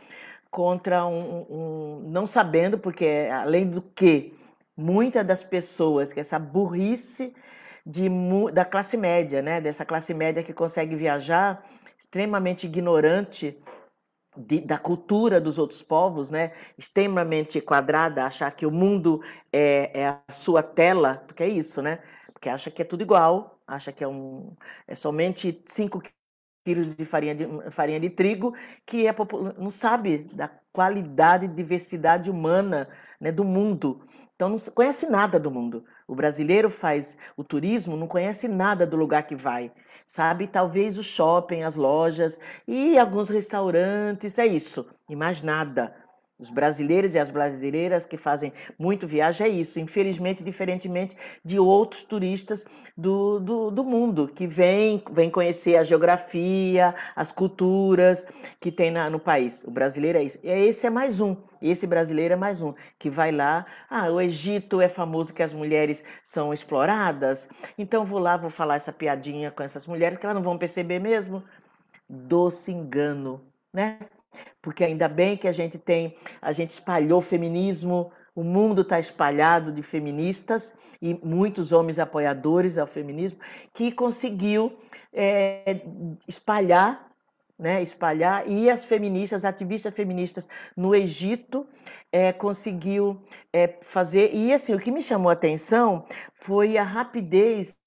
[0.50, 4.34] contra um, um, não sabendo, porque além do que
[4.78, 7.34] muitas das pessoas que essa burrice
[7.86, 8.08] de,
[8.54, 11.64] da classe média, né, dessa classe média que consegue viajar
[12.00, 13.58] extremamente ignorante
[14.36, 19.22] de, da cultura dos outros povos, né, extremamente quadrada, achar que o mundo
[19.52, 22.00] é, é, a sua tela, porque é isso, né?
[22.34, 24.56] Porque acha que é tudo igual, acha que é, um,
[24.88, 26.02] é somente 5
[26.66, 28.54] quilos de farinha de, farinha de trigo,
[28.86, 29.16] que é,
[29.58, 34.06] não sabe da qualidade e diversidade humana né, do mundo.
[34.36, 35.86] Então não conhece nada do mundo.
[36.08, 39.72] O brasileiro faz o turismo, não conhece nada do lugar que vai
[40.08, 40.48] sabe?
[40.48, 46.03] Talvez o shopping, as lojas e alguns restaurantes, é isso, e mais nada.
[46.40, 51.16] Os brasileiros e as brasileiras que fazem muito viagem é isso, infelizmente, diferentemente
[51.46, 52.66] de outros turistas
[52.98, 58.26] do, do, do mundo, que vêm vem conhecer a geografia, as culturas
[58.60, 59.64] que tem na, no país.
[59.64, 60.40] O brasileiro é isso.
[60.44, 63.66] E esse é mais um, esse brasileiro é mais um, que vai lá.
[63.88, 68.76] Ah, o Egito é famoso que as mulheres são exploradas, então vou lá, vou falar
[68.76, 71.44] essa piadinha com essas mulheres que elas não vão perceber mesmo.
[72.10, 74.00] Doce engano, né?
[74.64, 79.74] Porque ainda bem que a gente tem, a gente espalhou feminismo, o mundo está espalhado
[79.74, 83.38] de feministas e muitos homens apoiadores ao feminismo
[83.74, 84.76] que conseguiu
[85.12, 85.82] é,
[86.28, 87.12] espalhar,
[87.60, 91.68] né, espalhar e as feministas, ativistas feministas no Egito
[92.10, 97.78] é, conseguiu é, fazer e assim o que me chamou a atenção foi a rapidez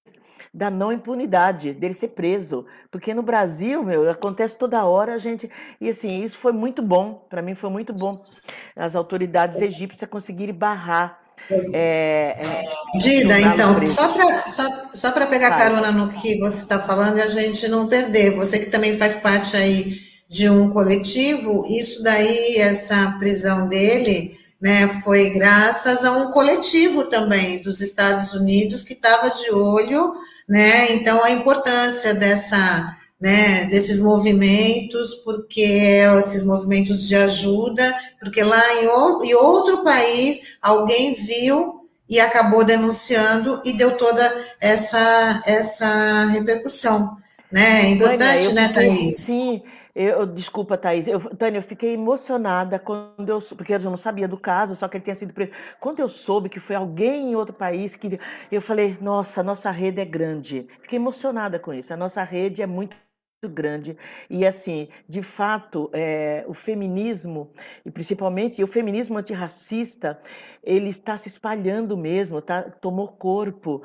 [0.53, 2.67] da não impunidade, dele ser preso.
[2.91, 5.51] Porque no Brasil, meu, acontece toda hora a gente.
[5.81, 8.23] E assim, isso foi muito bom, para mim foi muito bom
[8.75, 11.21] as autoridades egípcias conseguirem barrar.
[11.73, 15.59] É, é, Dida, então, só para só, só pegar Vai.
[15.59, 19.19] carona no que você está falando e a gente não perder, você que também faz
[19.19, 26.31] parte aí de um coletivo, isso daí, essa prisão dele, né, foi graças a um
[26.33, 30.15] coletivo também dos Estados Unidos que estava de olho
[30.49, 30.93] né?
[30.93, 39.29] Então a importância dessa, né, desses movimentos, porque esses movimentos de ajuda, porque lá em,
[39.29, 41.77] em outro país alguém viu
[42.09, 47.17] e acabou denunciando e deu toda essa essa repercussão,
[47.51, 47.83] né?
[47.83, 49.19] É importante, né, Thaís?
[49.19, 49.63] Sim,
[49.99, 51.09] Eu, desculpa, Thaís.
[51.09, 53.41] Eu, Tânia, eu fiquei emocionada quando eu.
[53.41, 55.53] Porque eu não sabia do caso, só que ele tinha sido preso.
[55.81, 58.21] Quando eu soube que foi alguém em outro país que.
[58.53, 60.69] Eu falei, nossa, nossa rede é grande.
[60.83, 61.95] Fiquei emocionada com isso.
[61.95, 62.95] A nossa rede é muito
[63.49, 63.97] grande
[64.29, 67.53] e assim de fato é, o feminismo
[67.85, 70.19] e principalmente o feminismo antirracista
[70.65, 73.83] ele está se espalhando mesmo tá tomou corpo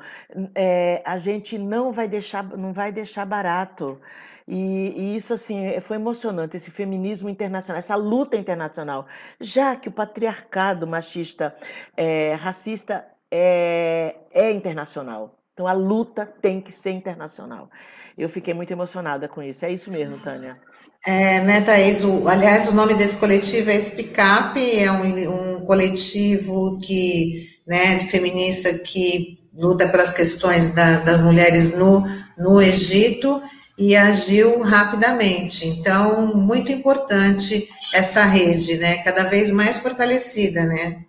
[0.54, 4.00] é, a gente não vai deixar não vai deixar barato
[4.46, 9.06] e, e, isso assim é, foi emocionante esse feminismo internacional, essa luta internacional,
[9.40, 11.54] já que o patriarcado machista,
[11.96, 15.38] é, racista é, é internacional.
[15.52, 17.70] Então a luta tem que ser internacional.
[18.16, 19.64] Eu fiquei muito emocionada com isso.
[19.64, 20.58] É isso mesmo, Tânia.
[21.06, 22.04] É, né, Thaís?
[22.04, 28.78] O, aliás, o nome desse coletivo é SPICAP, é um, um coletivo que, né, feminista
[28.78, 32.04] que luta pelas questões da, das mulheres no,
[32.38, 33.42] no Egito
[33.82, 35.66] e agiu rapidamente.
[35.66, 39.02] Então, muito importante essa rede, né?
[39.02, 41.04] Cada vez mais fortalecida, né?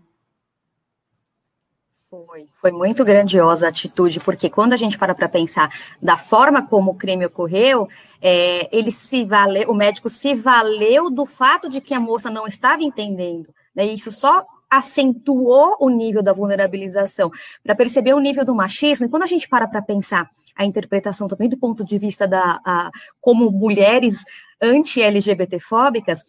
[2.09, 5.69] Foi, foi muito grandiosa a atitude, porque quando a gente para para pensar
[6.01, 7.87] da forma como o crime ocorreu,
[8.19, 12.47] é, ele se valeu, o médico se valeu do fato de que a moça não
[12.47, 13.53] estava entendendo.
[13.75, 13.85] Né?
[13.85, 14.43] Isso só
[14.77, 17.31] acentuou o nível da vulnerabilização,
[17.63, 21.27] para perceber o nível do machismo, e quando a gente para para pensar a interpretação
[21.27, 24.23] também do ponto de vista da a, como mulheres
[24.61, 26.23] anti-LGBT-fóbicas,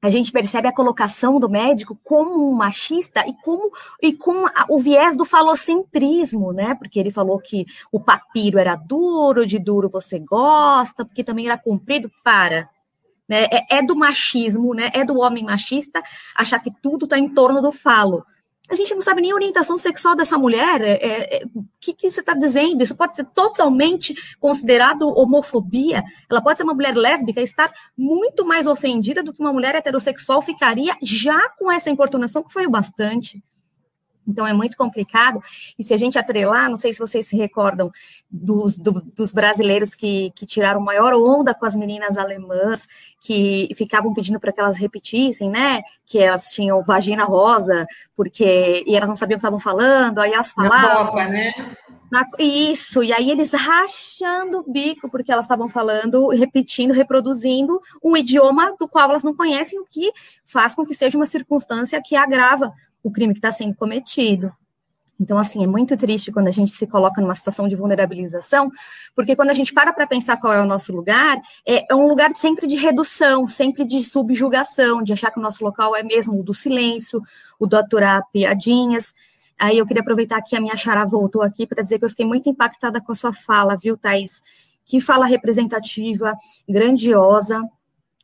[0.00, 4.66] a gente percebe a colocação do médico como um machista e como e com a,
[4.68, 6.74] o viés do falocentrismo, né?
[6.74, 11.58] Porque ele falou que o papiro era duro, de duro você gosta, porque também era
[11.58, 12.68] comprido para
[13.28, 13.44] né?
[13.50, 14.90] É, é, do machismo, né?
[14.92, 16.02] É do homem machista
[16.34, 18.24] achar que tudo está em torno do falo.
[18.68, 20.80] A gente não sabe nem a orientação sexual dessa mulher.
[20.80, 22.82] É, é, é o que, que você está dizendo?
[22.82, 26.02] Isso pode ser totalmente considerado homofobia.
[26.28, 29.74] Ela pode ser uma mulher lésbica e estar muito mais ofendida do que uma mulher
[29.76, 33.42] heterossexual ficaria já com essa importunação que foi o bastante.
[34.26, 35.40] Então é muito complicado.
[35.78, 37.90] E se a gente atrelar, não sei se vocês se recordam
[38.30, 42.88] dos, do, dos brasileiros que, que tiraram maior onda com as meninas alemãs,
[43.20, 45.82] que ficavam pedindo para que elas repetissem, né?
[46.04, 50.32] Que elas tinham vagina rosa, porque e elas não sabiam o que estavam falando, aí
[50.32, 51.04] elas falavam.
[51.04, 51.52] Na Copa, né?
[52.10, 58.16] Na, isso, e aí eles rachando o bico, porque elas estavam falando, repetindo, reproduzindo um
[58.16, 60.12] idioma do qual elas não conhecem, o que
[60.44, 62.72] faz com que seja uma circunstância que agrava
[63.06, 64.52] o crime que está sendo cometido.
[65.18, 68.68] Então, assim, é muito triste quando a gente se coloca numa situação de vulnerabilização,
[69.14, 72.06] porque quando a gente para para pensar qual é o nosso lugar, é, é, um
[72.06, 76.40] lugar sempre de redução, sempre de subjugação, de achar que o nosso local é mesmo
[76.40, 77.22] o do silêncio,
[77.58, 79.14] o do aturar piadinhas.
[79.58, 82.26] Aí eu queria aproveitar que a minha Xará voltou aqui para dizer que eu fiquei
[82.26, 84.42] muito impactada com a sua fala, viu, Thais?
[84.84, 86.34] Que fala representativa,
[86.68, 87.62] grandiosa,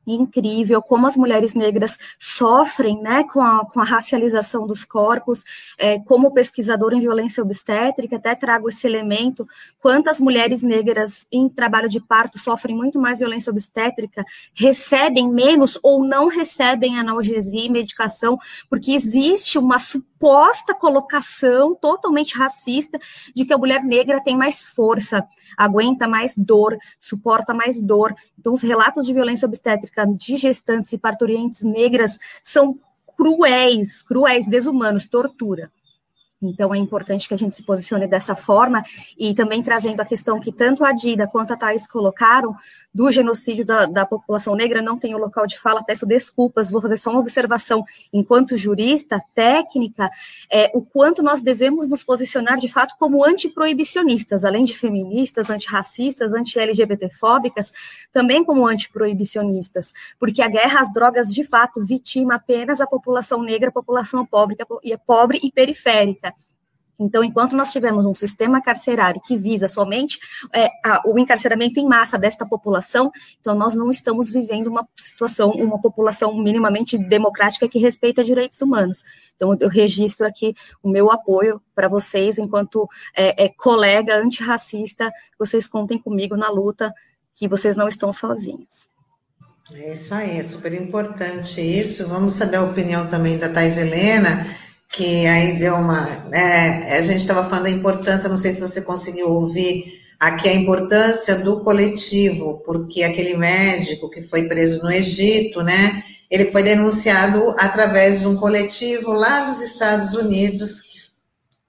[0.07, 5.45] incrível como as mulheres negras sofrem né, com, a, com a racialização dos corpos.
[5.79, 9.47] É, como pesquisadora em violência obstétrica, até trago esse elemento:
[9.81, 14.25] quantas mulheres negras em trabalho de parto sofrem muito mais violência obstétrica,
[14.55, 19.79] recebem menos ou não recebem analgesia e medicação, porque existe uma
[20.23, 22.97] suposta colocação totalmente racista
[23.35, 25.27] de que a mulher negra tem mais força,
[25.57, 28.15] aguenta mais dor, suporta mais dor.
[28.39, 32.79] Então, os relatos de violência obstétrica de gestantes e parturientes negras são
[33.17, 35.73] cruéis, cruéis, desumanos, tortura.
[36.43, 38.83] Então, é importante que a gente se posicione dessa forma
[39.17, 42.55] e também trazendo a questão que tanto a Dida quanto a Thais colocaram
[42.93, 46.97] do genocídio da, da, população negra, não tenho local de fala, peço desculpas, vou fazer
[46.97, 50.11] só uma observação enquanto jurista, técnica,
[50.51, 56.33] é, o quanto nós devemos nos posicionar de fato como antiproibicionistas, além de feministas, antirracistas,
[56.33, 57.73] anti-LGBTfóbicas,
[58.13, 63.69] também como antiproibicionistas, porque a guerra às drogas de fato vitima apenas a população negra,
[63.69, 64.57] a população pobre,
[65.07, 66.32] pobre e periférica.
[67.03, 70.19] Então, enquanto nós tivermos um sistema carcerário que visa somente
[70.53, 73.11] é, a, o encarceramento em massa desta população,
[73.41, 79.03] então nós não estamos vivendo uma situação, uma população minimamente democrática que respeita direitos humanos.
[79.37, 85.67] Então, eu registro aqui o meu apoio para vocês, enquanto é, é, colega antirracista, vocês
[85.67, 86.93] contem comigo na luta,
[87.35, 88.89] que vocês não estão sozinhos.
[89.75, 92.09] É isso aí, é super importante isso.
[92.09, 94.47] Vamos saber a opinião também da Thais Helena
[94.93, 96.07] que aí deu uma.
[96.33, 100.55] É, a gente estava falando da importância, não sei se você conseguiu ouvir aqui a
[100.55, 106.05] importância do coletivo, porque aquele médico que foi preso no Egito, né?
[106.31, 110.99] Ele foi denunciado através de um coletivo lá dos Estados Unidos que,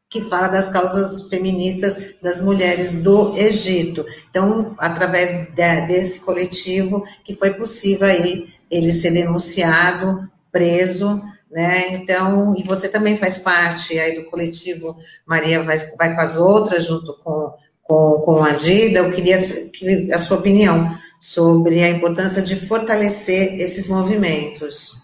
[0.10, 4.06] que fala das causas feministas das mulheres do Egito.
[4.30, 11.22] Então, através de, desse coletivo, que foi possível aí ele ser denunciado, preso,
[11.54, 11.94] né?
[11.94, 16.86] Então, e você também faz parte aí do coletivo Maria vai, vai com as outras,
[16.86, 17.54] junto com,
[17.84, 19.00] com, com a Dida.
[19.00, 24.98] Eu queria que, a sua opinião sobre a importância de fortalecer esses movimentos.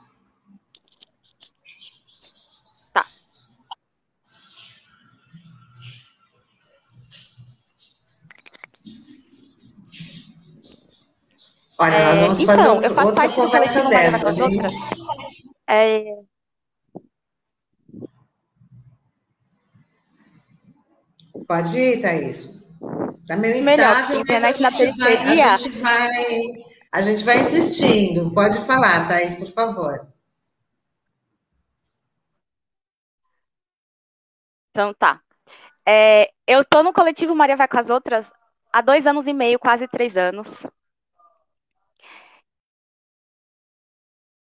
[2.91, 3.05] Tá.
[11.77, 14.35] Olha, é, nós vamos então, fazer outra, outra conversa dessa.
[15.69, 16.03] É,
[21.49, 22.63] Pode ir, Thaís.
[23.21, 26.45] Está meio Melhor, instável, mas a gente, vai, a, gente vai,
[26.91, 28.31] a gente vai insistindo.
[28.31, 30.07] Pode falar, Thaís, por favor.
[34.69, 35.19] Então tá.
[35.83, 38.31] É, eu estou no coletivo Maria Vai com as Outras
[38.71, 40.67] há dois anos e meio, quase três anos.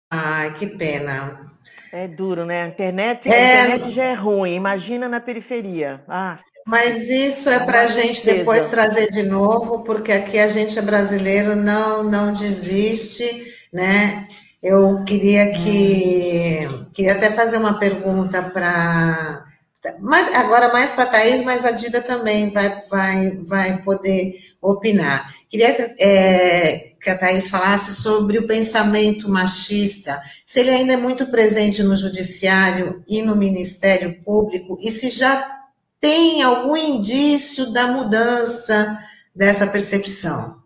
[0.10, 1.52] Ai, que pena.
[1.92, 2.64] É duro, né?
[2.64, 3.36] A internet, é...
[3.36, 4.56] a internet já é ruim.
[4.56, 6.02] Imagina na periferia.
[6.08, 6.40] Ah.
[6.66, 10.82] Mas isso é para a gente depois trazer de novo, porque aqui a gente é
[10.82, 14.28] brasileiro, não, não desiste, né?
[14.64, 19.46] Eu queria que queria até fazer uma pergunta para
[20.00, 25.32] mas agora mais para a Thaís, mas a Dida também vai, vai, vai poder opinar.
[25.48, 25.70] Queria
[26.00, 31.84] é, que a Thaís falasse sobre o pensamento machista, se ele ainda é muito presente
[31.84, 35.55] no judiciário e no Ministério Público, e se já
[36.06, 39.04] tem algum indício da mudança
[39.36, 40.62] dessa percepção?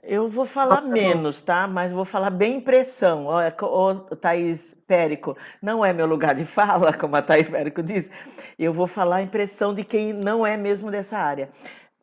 [0.00, 1.66] Eu vou falar menos, tá?
[1.66, 3.26] Mas vou falar bem impressão.
[3.26, 8.12] Ô, Thaís Périco, não é meu lugar de fala, como a Thaís Périco diz.
[8.56, 11.50] Eu vou falar impressão de quem não é mesmo dessa área.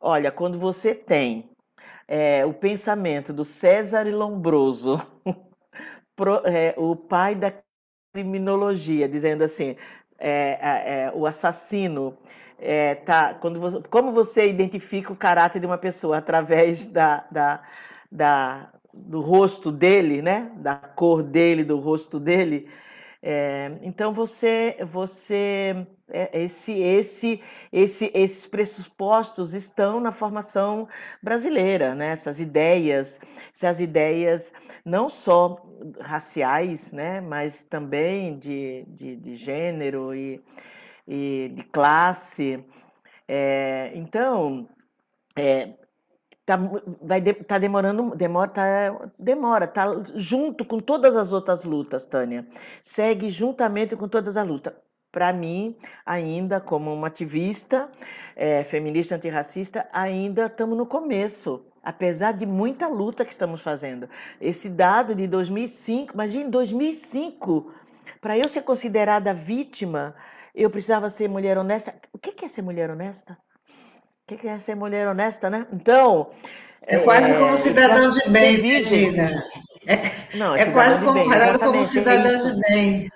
[0.01, 1.49] Olha, quando você tem
[2.05, 5.01] é, o pensamento do César Lombroso,
[6.17, 7.53] pro, é, o pai da
[8.13, 9.77] criminologia, dizendo assim:
[10.19, 12.17] é, é, o assassino
[12.59, 17.61] é, tá, quando você, como você identifica o caráter de uma pessoa através da, da,
[18.11, 20.51] da, do rosto dele, né?
[20.55, 22.69] Da cor dele, do rosto dele.
[23.21, 25.85] É, então você, você, é,
[26.33, 27.41] esse, esse,
[27.71, 30.87] esse, esses pressupostos estão na formação
[31.21, 32.09] brasileira, né?
[32.09, 33.19] Essas ideias,
[33.53, 34.51] essas ideias
[34.85, 35.65] não só
[35.99, 40.41] raciais, né, mas também de, de, de gênero e,
[41.07, 42.63] e, de classe.
[43.27, 44.69] É, então,
[45.35, 45.73] é,
[46.45, 46.55] tá,
[47.01, 52.45] vai de, tá demorando, demora, tá, demora, tá junto com todas as outras lutas, Tânia.
[52.83, 54.84] Segue juntamente com todas as lutas.
[55.15, 55.73] Para mim,
[56.05, 57.89] ainda como uma ativista
[58.35, 64.09] é, feminista antirracista, ainda estamos no começo apesar de muita luta que estamos fazendo.
[64.41, 67.71] Esse dado de 2005, imagine 2005,
[68.19, 70.15] para eu ser considerada vítima,
[70.53, 71.93] eu precisava ser mulher honesta.
[72.11, 73.37] O que é ser mulher honesta?
[74.27, 75.67] O que é ser mulher honesta, né?
[75.71, 76.31] Então.
[76.81, 79.43] É quase é, como cidadão de bem, Regina.
[79.87, 83.09] É, Não, é, é quase comparado como cidadão de bem.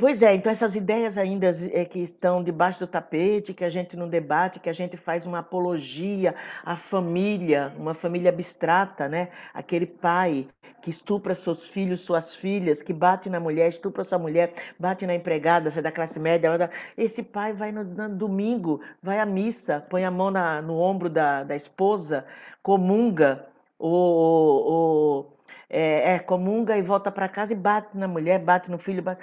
[0.00, 3.98] Pois é, então essas ideias ainda é, que estão debaixo do tapete, que a gente
[3.98, 9.28] não debate, que a gente faz uma apologia à família, uma família abstrata, né?
[9.52, 10.48] Aquele pai
[10.80, 15.14] que estupra seus filhos, suas filhas, que bate na mulher, estupra sua mulher, bate na
[15.14, 16.70] empregada, você é da classe média.
[16.96, 21.10] Esse pai vai no, no domingo, vai à missa, põe a mão na, no ombro
[21.10, 22.24] da, da esposa,
[22.62, 23.46] comunga,
[23.78, 25.36] ou
[25.68, 29.02] é, é, comunga e volta para casa e bate na mulher, bate no filho.
[29.02, 29.22] Bate...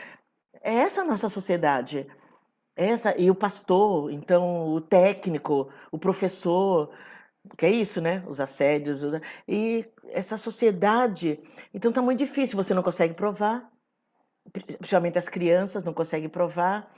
[0.62, 2.08] É essa a nossa sociedade.
[2.76, 6.92] Essa, e o pastor, então o técnico, o professor,
[7.58, 8.24] que é isso, né?
[8.28, 9.02] Os assédios.
[9.48, 11.40] E essa sociedade.
[11.74, 13.70] Então tá muito difícil, você não consegue provar,
[14.52, 16.92] principalmente as crianças não conseguem provar.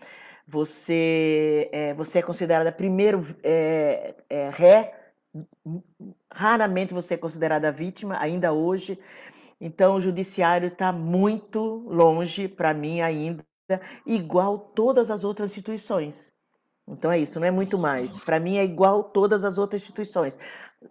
[0.48, 4.99] Você é, você é considerada primeiro é, é, ré,
[6.31, 8.99] raramente você é considerada vítima, ainda hoje.
[9.61, 13.45] Então, o judiciário está muito longe, para mim, ainda,
[14.05, 16.31] igual todas as outras instituições.
[16.87, 18.17] Então é isso, não é muito mais.
[18.23, 20.37] Para mim é igual todas as outras instituições.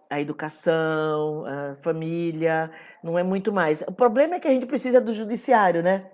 [0.09, 2.71] A educação, a família,
[3.03, 3.81] não é muito mais.
[3.81, 6.05] O problema é que a gente precisa do judiciário, né?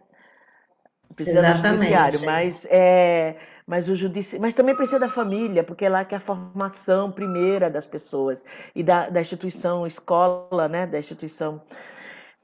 [1.16, 1.64] Precisa Exatamente.
[1.64, 3.38] do judiciário, mas é,
[3.68, 4.40] mas o judici...
[4.40, 8.44] mas também precisa da família, porque é lá que é a formação primeira das pessoas
[8.76, 10.88] e da, da instituição escola, né?
[10.88, 11.62] Da instituição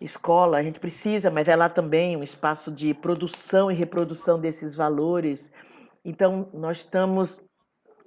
[0.02, 4.76] escola, a gente precisa, mas é lá também um espaço de produção e reprodução desses
[4.76, 5.52] valores
[6.04, 7.42] Então, nós estamos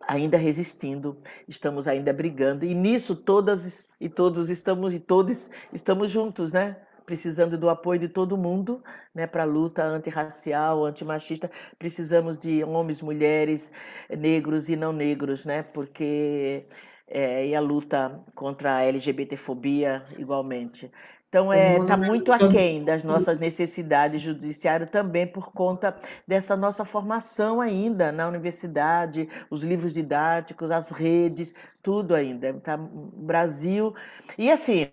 [0.08, 1.16] ainda resistindo,
[1.48, 6.76] estamos ainda brigando, e nisso todas e todos estamos e todos estamos juntos, né?
[7.06, 8.82] Precisando do apoio de todo mundo,
[9.14, 11.50] né, para a luta antirracial, antimachista.
[11.78, 13.70] Precisamos de homens, mulheres,
[14.10, 15.62] negros e não negros, né?
[15.62, 16.66] Porque
[17.06, 20.90] é, e a luta contra a LGBTfobia igualmente.
[21.34, 25.96] Então, é, está muito aquém das nossas necessidades judiciário também por conta
[26.28, 31.52] dessa nossa formação ainda na universidade, os livros didáticos, as redes,
[31.82, 32.54] tudo ainda.
[32.60, 33.92] Tá, Brasil.
[34.38, 34.86] E assim,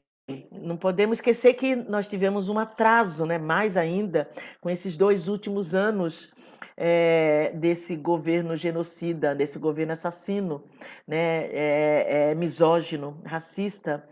[0.52, 4.28] não podemos esquecer que nós tivemos um atraso, né, mais ainda,
[4.60, 6.34] com esses dois últimos anos
[6.76, 10.64] é, desse governo genocida, desse governo assassino,
[11.08, 14.04] né, é, é misógino, racista.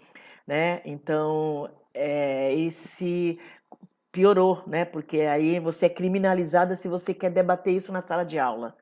[0.46, 0.82] Né?
[0.86, 1.70] Então,
[2.00, 3.38] é, esse
[4.12, 4.86] piorou, né?
[4.86, 8.76] Porque aí você é criminalizada se você quer debater isso na sala de aula.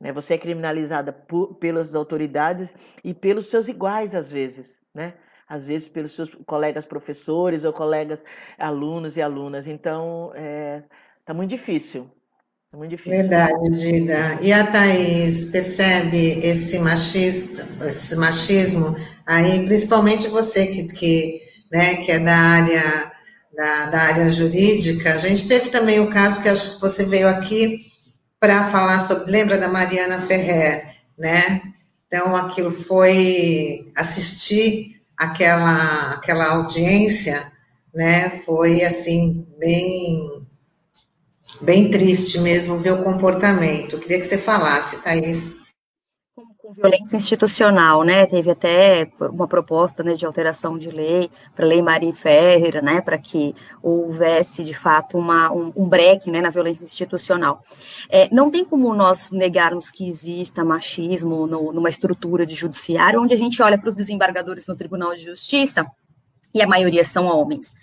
[0.00, 0.12] Né?
[0.12, 2.74] Você é criminalizada por, pelas autoridades
[3.04, 5.14] e pelos seus iguais, às vezes, né?
[5.48, 8.22] Às vezes pelos seus colegas professores ou colegas
[8.58, 9.66] alunos e alunas.
[9.66, 10.82] Então, é,
[11.24, 12.08] tá muito difícil.
[12.72, 13.18] É muito difícil.
[13.18, 14.40] Verdade, Dida.
[14.42, 18.96] E a Thaís percebe esse machismo, esse machismo
[19.26, 21.39] aí, principalmente você que, que
[21.70, 23.12] né, que é da área,
[23.54, 25.12] da, da área jurídica.
[25.12, 26.48] A gente teve também o caso que
[26.80, 27.86] você veio aqui
[28.38, 31.60] para falar sobre, lembra da Mariana Ferrer, né?
[32.06, 37.52] Então, aquilo foi assistir aquela, aquela audiência,
[37.94, 38.30] né?
[38.30, 40.42] Foi assim, bem,
[41.60, 43.94] bem triste mesmo ver o comportamento.
[43.94, 45.59] Eu queria que você falasse, Thaís
[46.72, 48.26] violência institucional, né?
[48.26, 53.00] Teve até uma proposta né, de alteração de lei para a Lei Maria Ferreira, né?
[53.00, 57.62] Para que houvesse de fato uma, um, um break né, na violência institucional.
[58.08, 63.34] É, não tem como nós negarmos que exista machismo no, numa estrutura de judiciário, onde
[63.34, 65.86] a gente olha para os desembargadores no Tribunal de Justiça
[66.54, 67.74] e a maioria são homens.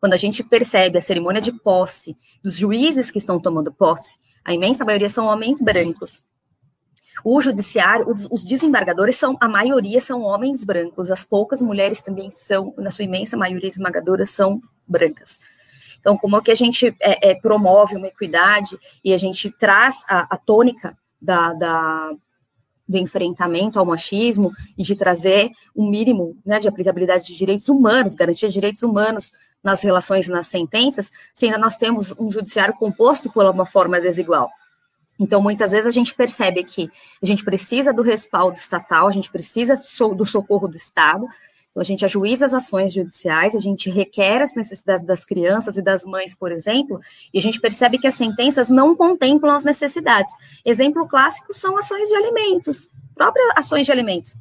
[0.00, 4.52] Quando a gente percebe a cerimônia de posse dos juízes que estão tomando posse, a
[4.52, 6.22] imensa maioria são homens brancos.
[7.22, 12.30] O judiciário, os, os, desembargadores são, a maioria são homens brancos, as poucas mulheres também
[12.30, 15.38] são, na sua imensa maioria esmagadora, são brancas.
[16.00, 20.04] Então, como é que a gente é, é, promove uma equidade e a gente traz
[20.06, 22.12] a, a tônica da, da,
[22.86, 28.14] do enfrentamento ao machismo e de trazer um mínimo né, de aplicabilidade de direitos humanos,
[28.14, 29.32] garantia de direitos humanos
[29.62, 33.98] nas relações e nas sentenças, se ainda nós temos um judiciário composto por uma forma
[33.98, 34.50] desigual.
[35.18, 36.90] Então, muitas vezes a gente percebe que
[37.22, 39.80] a gente precisa do respaldo estatal, a gente precisa
[40.16, 41.26] do socorro do Estado,
[41.74, 45.82] então a gente ajuiza as ações judiciais, a gente requer as necessidades das crianças e
[45.82, 47.00] das mães, por exemplo,
[47.32, 50.32] e a gente percebe que as sentenças não contemplam as necessidades.
[50.64, 54.36] Exemplo clássico são ações de alimentos, próprias ações de alimentos,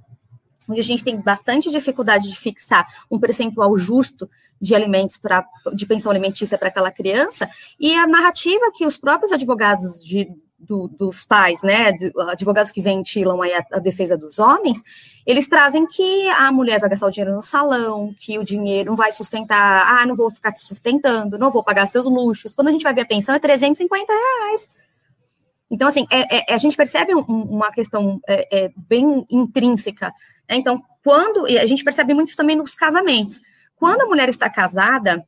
[0.70, 4.30] onde a gente tem bastante dificuldade de fixar um percentual justo
[4.62, 5.44] de alimentos para
[5.74, 10.30] de pensão alimentícia para aquela criança, e a narrativa que os próprios advogados de,
[10.68, 11.94] do, dos pais, né,
[12.30, 14.82] advogados que ventilam aí a, a, defesa dos homens,
[15.26, 18.96] eles trazem que a mulher vai gastar o dinheiro no salão, que o dinheiro não
[18.96, 22.56] vai sustentar, ah, não vou ficar te sustentando, não vou pagar seus luxos.
[22.56, 24.68] Quando a gente vai ver a pensão, é 350 reais.
[25.70, 30.14] Então, assim, é, é, a gente percebe um, uma questão é, é bem intrínseca.
[30.50, 30.58] Né?
[30.58, 33.42] Então, quando, a gente percebe muito isso também nos casamentos.
[33.76, 35.26] Quando a mulher está casada,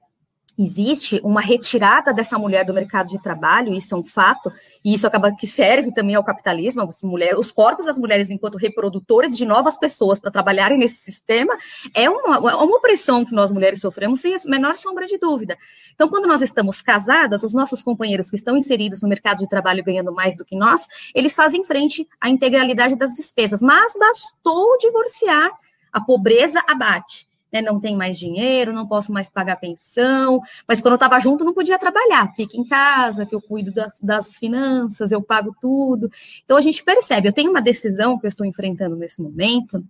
[0.58, 4.52] existe uma retirada dessa mulher do mercado de trabalho, isso é um fato,
[4.84, 9.36] e isso acaba que serve também ao capitalismo, mulher, os corpos das mulheres enquanto reprodutores
[9.38, 11.58] de novas pessoas para trabalharem nesse sistema,
[11.94, 15.58] é uma, é uma opressão que nós mulheres sofremos, sem a menor sombra de dúvida.
[15.94, 19.84] Então, quando nós estamos casadas, os nossos companheiros que estão inseridos no mercado de trabalho
[19.84, 25.52] ganhando mais do que nós, eles fazem frente à integralidade das despesas, mas bastou divorciar,
[25.92, 30.94] a pobreza abate né, não tem mais dinheiro, não posso mais pagar pensão, mas quando
[30.94, 35.12] eu estava junto não podia trabalhar, fica em casa, que eu cuido das, das, finanças,
[35.12, 36.12] eu pago tudo.
[36.44, 39.84] Então a gente percebe, eu tenho uma decisão que eu estou enfrentando nesse momento,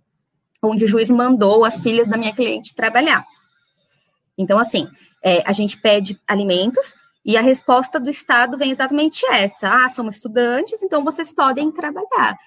[0.62, 3.24] onde o juiz mandou as filhas da minha cliente trabalhar.
[4.38, 4.88] Então, assim,
[5.22, 10.08] é, a gente pede alimentos e a resposta do Estado vem exatamente essa: ah, são
[10.08, 12.38] estudantes, então vocês podem trabalhar.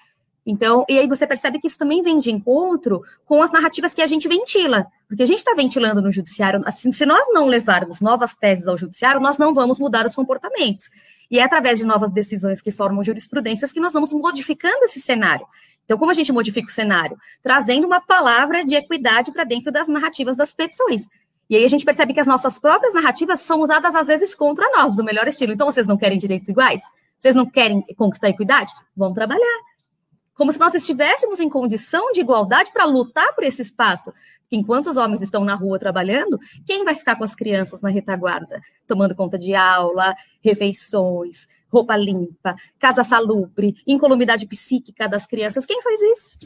[0.50, 4.02] Então, e aí você percebe que isso também vem de encontro com as narrativas que
[4.02, 8.00] a gente ventila, porque a gente está ventilando no judiciário, assim, se nós não levarmos
[8.00, 10.90] novas teses ao judiciário, nós não vamos mudar os comportamentos.
[11.30, 15.46] E é através de novas decisões que formam jurisprudências que nós vamos modificando esse cenário.
[15.84, 17.16] Então, como a gente modifica o cenário?
[17.44, 21.06] Trazendo uma palavra de equidade para dentro das narrativas das petições.
[21.48, 24.68] E aí a gente percebe que as nossas próprias narrativas são usadas às vezes contra
[24.72, 25.52] nós, do melhor estilo.
[25.52, 26.82] Então, vocês não querem direitos iguais?
[27.20, 28.72] Vocês não querem conquistar equidade?
[28.96, 29.69] Vão trabalhar.
[30.40, 34.10] Como se nós estivéssemos em condição de igualdade para lutar por esse espaço.
[34.50, 38.58] Enquanto os homens estão na rua trabalhando, quem vai ficar com as crianças na retaguarda?
[38.86, 45.66] Tomando conta de aula, refeições, roupa limpa, casa salubre, incolumidade psíquica das crianças.
[45.66, 46.38] Quem faz isso?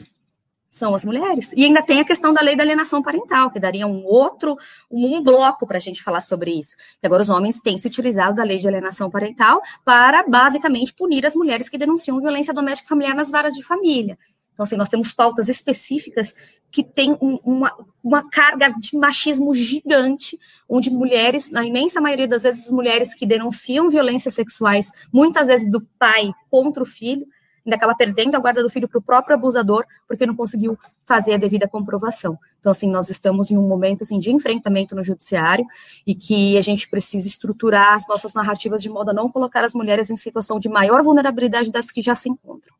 [0.75, 1.53] São as mulheres.
[1.55, 4.57] E ainda tem a questão da lei da alienação parental, que daria um outro,
[4.91, 6.75] um, bloco para a gente falar sobre isso.
[7.01, 11.25] E agora os homens têm se utilizado da lei de alienação parental para basicamente punir
[11.25, 14.17] as mulheres que denunciam violência doméstica familiar nas varas de família.
[14.53, 16.35] Então, assim, nós temos pautas específicas
[16.69, 17.73] que têm um, uma,
[18.03, 20.37] uma carga de machismo gigante,
[20.67, 25.79] onde mulheres, na imensa maioria das vezes, mulheres que denunciam violências sexuais, muitas vezes do
[25.97, 27.25] pai contra o filho,
[27.65, 31.33] ainda acaba perdendo a guarda do filho para o próprio abusador, porque não conseguiu fazer
[31.33, 32.37] a devida comprovação.
[32.59, 35.65] Então, assim, nós estamos em um momento assim, de enfrentamento no judiciário
[36.05, 39.73] e que a gente precisa estruturar as nossas narrativas de modo a não colocar as
[39.73, 42.73] mulheres em situação de maior vulnerabilidade das que já se encontram.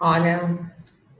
[0.00, 0.58] Olha,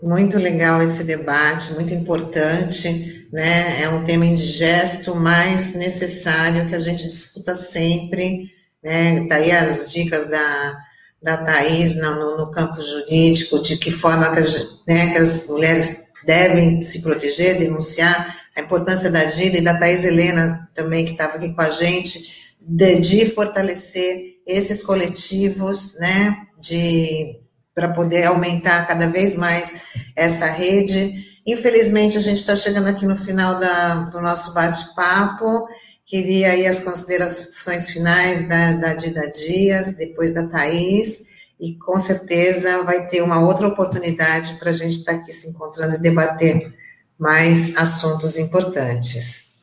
[0.02, 3.82] muito legal esse debate, muito importante, né?
[3.82, 8.50] É um tema indigesto, mas necessário que a gente discuta sempre,
[8.82, 9.26] né?
[9.26, 10.78] Tá aí as dicas da,
[11.24, 16.04] da Thais no, no campo jurídico, de que forma que as, né, que as mulheres
[16.26, 21.36] devem se proteger, denunciar, a importância da Gida e da Thais Helena também, que estava
[21.36, 27.40] aqui com a gente, de, de fortalecer esses coletivos, né, de
[27.74, 29.80] para poder aumentar cada vez mais
[30.14, 31.12] essa rede.
[31.44, 35.66] Infelizmente, a gente está chegando aqui no final da, do nosso bate-papo.
[36.06, 41.28] Queria aí as considerações finais da, da Dida Dias, depois da Thaís,
[41.58, 45.48] e com certeza vai ter uma outra oportunidade para a gente estar tá aqui se
[45.48, 46.74] encontrando e debater
[47.18, 49.62] mais assuntos importantes.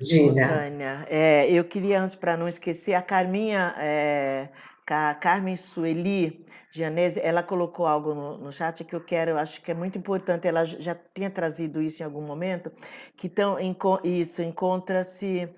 [0.00, 0.46] Dida.
[0.46, 4.48] Tânia, é, eu queria, antes, para não esquecer, a Carminha, é,
[4.86, 6.45] a Carmen Sueli,
[6.76, 10.46] Gianese, ela colocou algo no, no chat que eu quero, acho que é muito importante,
[10.46, 12.70] ela já tinha trazido isso em algum momento,
[13.16, 13.56] que então,
[14.04, 15.48] isso, encontra-se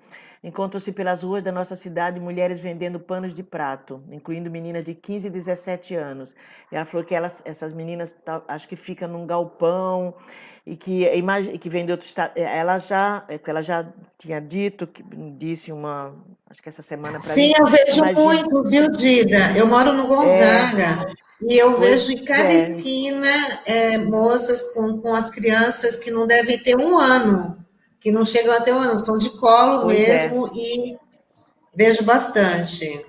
[0.41, 5.27] encontram-se pelas ruas da nossa cidade mulheres vendendo panos de prato, incluindo meninas de 15
[5.27, 6.33] e 17 anos.
[6.71, 8.17] E ela falou que elas, essas meninas,
[8.47, 10.13] acho que ficam num galpão
[10.65, 11.05] e que,
[11.59, 12.37] que vem de outro estado.
[12.37, 13.85] É, ela já, é, ela já
[14.17, 14.87] tinha dito,
[15.37, 16.15] disse uma,
[16.49, 18.19] acho que essa semana Sim, eu vejo imagina...
[18.19, 19.57] muito, viu, Dida?
[19.57, 21.11] Eu moro no Gonzaga.
[21.15, 21.29] É.
[21.41, 22.55] E eu vejo em cada é.
[22.55, 27.57] esquina é, moças com, com as crianças que não devem ter um ano,
[27.99, 30.11] que não chegam a ter um ano, são de colo pois é.
[30.11, 30.97] mesmo, e
[31.73, 33.05] vejo bastante.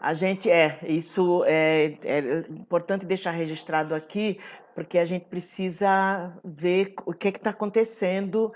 [0.00, 4.40] A gente é, isso é, é importante deixar registrado aqui,
[4.74, 8.52] porque a gente precisa ver o que está acontecendo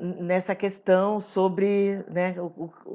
[0.00, 2.34] nessa questão sobre, né,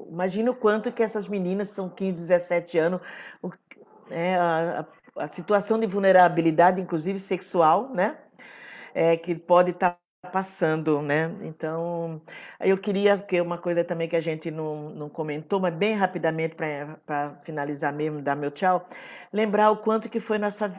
[0.09, 3.01] imagina o quanto que essas meninas são 15, 17 anos,
[3.41, 3.51] o,
[4.09, 4.85] é, a,
[5.17, 8.17] a, situação de vulnerabilidade, inclusive sexual, né,
[8.93, 11.35] é, que pode estar tá passando, né?
[11.41, 12.21] Então,
[12.59, 16.55] eu queria que uma coisa também que a gente não, não comentou, mas bem rapidamente
[16.55, 18.87] para finalizar mesmo, dar meu tchau,
[19.33, 20.69] lembrar o quanto que foi nossa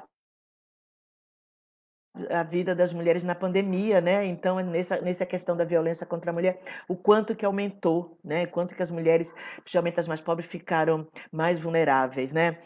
[2.31, 4.27] a vida das mulheres na pandemia, né?
[4.27, 8.47] Então, nessa, nessa questão da violência contra a mulher, o quanto que aumentou, né?
[8.47, 12.59] Quanto que as mulheres, principalmente as mais pobres, ficaram mais vulneráveis, né?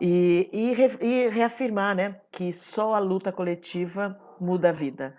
[0.00, 2.16] E, e, e reafirmar, né?
[2.32, 5.14] Que só a luta coletiva muda a vida.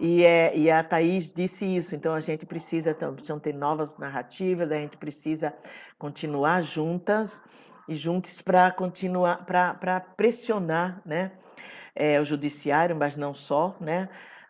[0.00, 4.70] E, é, e a Thaís disse isso, então a gente precisa, então, ter novas narrativas,
[4.70, 5.52] a gente precisa
[5.98, 7.42] continuar juntas
[7.88, 11.32] e juntos para continuar, para pressionar, né?
[11.94, 14.08] É, o judiciário, mas não só, né?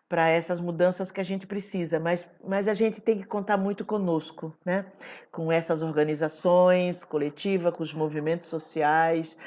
[0.09, 3.85] para essas mudanças que a gente precisa, mas, mas a gente tem que contar muito
[3.85, 4.91] conosco, né?
[5.31, 9.37] com essas organizações coletivas, com os movimentos sociais,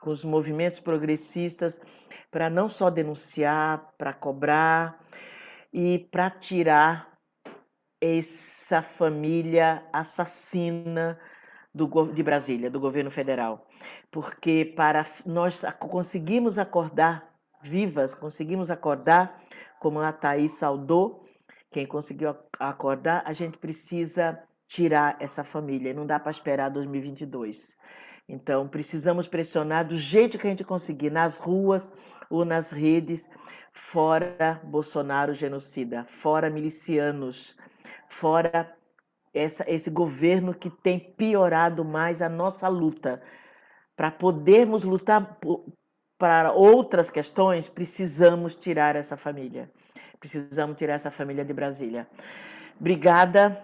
[0.00, 1.80] com os movimentos progressistas,
[2.32, 4.98] para não só denunciar, para cobrar
[5.72, 7.16] e para tirar
[8.00, 11.18] essa família assassina
[11.72, 13.68] do, de Brasília, do governo federal.
[14.10, 19.42] Porque para nós conseguimos acordar vivas, conseguimos acordar,
[19.78, 21.24] como a Thaís saudou,
[21.70, 27.76] quem conseguiu acordar, a gente precisa tirar essa família, não dá para esperar 2022.
[28.28, 31.92] Então, precisamos pressionar do jeito que a gente conseguir, nas ruas
[32.28, 33.30] ou nas redes,
[33.72, 37.56] fora Bolsonaro genocida, fora milicianos,
[38.08, 38.74] fora
[39.32, 43.22] essa, esse governo que tem piorado mais a nossa luta.
[43.96, 45.38] Para podermos lutar
[46.18, 49.70] para outras questões, precisamos tirar essa família.
[50.18, 52.06] Precisamos tirar essa família de Brasília.
[52.80, 53.62] Obrigada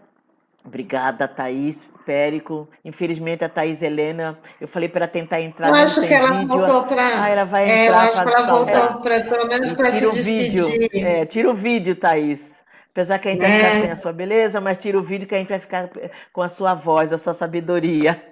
[0.65, 1.87] Obrigada, Thaís.
[2.07, 2.69] Périco.
[2.85, 5.69] Infelizmente, a Thaís Helena, eu falei para tentar entrar.
[5.69, 6.49] Eu acho que ela vídeo.
[6.49, 7.23] voltou para.
[7.23, 7.97] Ah, ela vai é, entrar.
[7.97, 10.65] Eu acho que ela voltou para, pelo menos, para se despedir.
[10.65, 11.07] Vídeo.
[11.07, 12.57] É, tira o vídeo, Thaís.
[12.93, 15.35] Apesar que a gente vai ficar sem a sua beleza, mas tira o vídeo que
[15.35, 15.91] a gente vai ficar
[16.33, 18.23] com a sua voz, a sua sabedoria.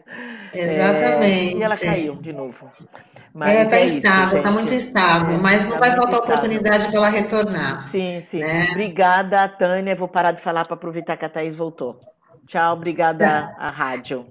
[0.53, 1.57] Exatamente.
[1.57, 2.71] É, e ela caiu de novo.
[3.35, 6.97] Mas é, está é estável, está muito estável, mas não tá vai faltar oportunidade para
[6.97, 7.89] ela retornar.
[7.89, 8.41] Sim, sim.
[8.41, 8.67] Né?
[8.71, 9.97] Obrigada, Tânia.
[9.97, 11.99] Vou parar de falar para aproveitar que a Thaís voltou.
[12.47, 13.55] Tchau, obrigada tá.
[13.59, 14.27] à rádio.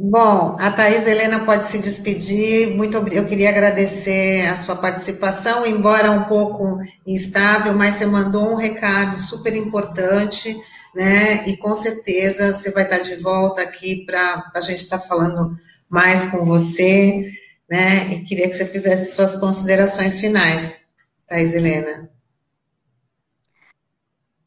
[0.00, 2.76] Bom, a Thais Helena pode se despedir.
[2.76, 8.56] Muito eu queria agradecer a sua participação, embora um pouco instável, mas você mandou um
[8.56, 10.56] recado super importante,
[10.94, 11.48] né?
[11.48, 15.58] E com certeza você vai estar de volta aqui para a gente estar falando
[15.90, 17.32] mais com você,
[17.68, 18.12] né?
[18.12, 20.88] E queria que você fizesse suas considerações finais,
[21.26, 22.10] Thais Helena.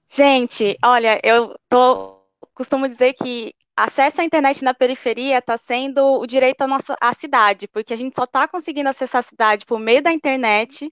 [0.10, 2.20] Gente, olha, eu tô
[2.54, 7.14] costumo dizer que acesso à internet na periferia está sendo o direito à nossa à
[7.14, 10.92] cidade, porque a gente só está conseguindo acessar a cidade por meio da internet,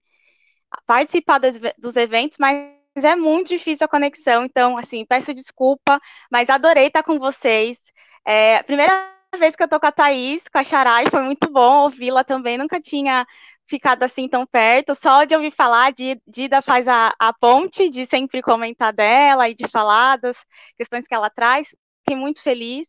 [0.86, 4.46] participar dos, dos eventos, mas é muito difícil a conexão.
[4.46, 6.00] Então, assim, peço desculpa,
[6.32, 7.78] mas adorei estar com vocês.
[8.26, 11.84] É, primeira vez que eu tô com a Thaís, com a Charai, foi muito bom
[11.84, 13.26] ouvi-la também, nunca tinha
[13.68, 18.06] ficado assim tão perto, só de ouvir falar, de Dida faz a, a ponte, de
[18.08, 20.38] sempre comentar dela e de falar das
[20.78, 21.68] questões que ela traz,
[22.00, 22.88] fiquei muito feliz.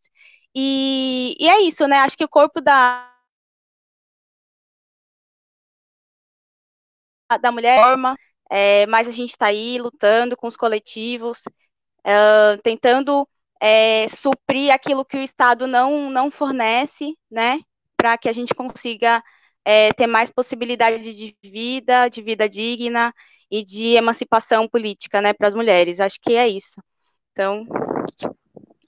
[0.55, 1.99] E, e é isso, né?
[1.99, 3.07] Acho que o corpo da,
[7.41, 8.17] da mulher forma,
[8.51, 11.39] é, mas a gente está aí lutando com os coletivos,
[12.63, 13.29] tentando
[13.61, 17.61] é, suprir aquilo que o Estado não, não fornece, né?
[17.97, 19.23] Para que a gente consiga
[19.65, 23.13] é, ter mais possibilidade de vida, de vida digna
[23.51, 26.01] e de emancipação política, né, para as mulheres.
[26.01, 26.81] Acho que é isso.
[27.33, 27.67] Então,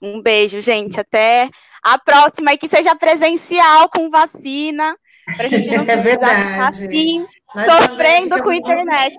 [0.01, 0.99] um beijo, gente.
[0.99, 1.49] Até
[1.83, 4.95] a próxima e que seja presencial com vacina,
[5.35, 9.15] para a gente não é ficar assim, sofrendo com a internet.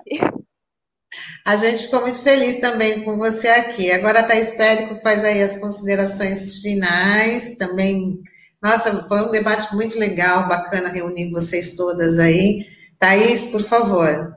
[1.45, 3.91] A gente ficou muito feliz também com você aqui.
[3.91, 8.19] Agora a Thaís Périco faz aí as considerações finais, também.
[8.61, 12.65] Nossa, foi um debate muito legal, bacana reunir vocês todas aí.
[12.99, 14.35] Thaís, por favor.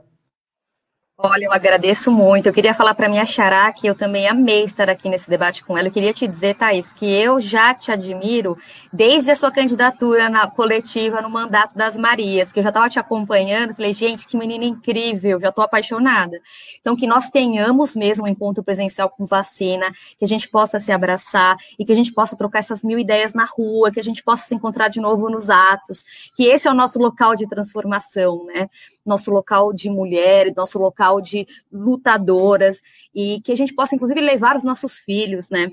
[1.21, 2.47] Olha, eu agradeço muito.
[2.47, 5.77] Eu queria falar para minha Xará que eu também amei estar aqui nesse debate com
[5.77, 5.89] ela.
[5.89, 8.57] Eu queria te dizer, Thaís, que eu já te admiro
[8.93, 12.99] desde a sua candidatura na coletiva no mandato das Marias, que eu já estava te
[12.99, 13.73] acompanhando.
[13.73, 16.39] Falei, gente, que menina incrível, já estou apaixonada.
[16.79, 20.89] Então, que nós tenhamos mesmo um encontro presencial com vacina, que a gente possa se
[20.89, 24.23] abraçar e que a gente possa trocar essas mil ideias na rua, que a gente
[24.23, 28.45] possa se encontrar de novo nos atos, que esse é o nosso local de transformação,
[28.45, 28.69] né?
[29.09, 32.81] Nosso local de mulher, nosso local de lutadoras
[33.13, 35.71] e que a gente possa, inclusive, levar os nossos filhos, né?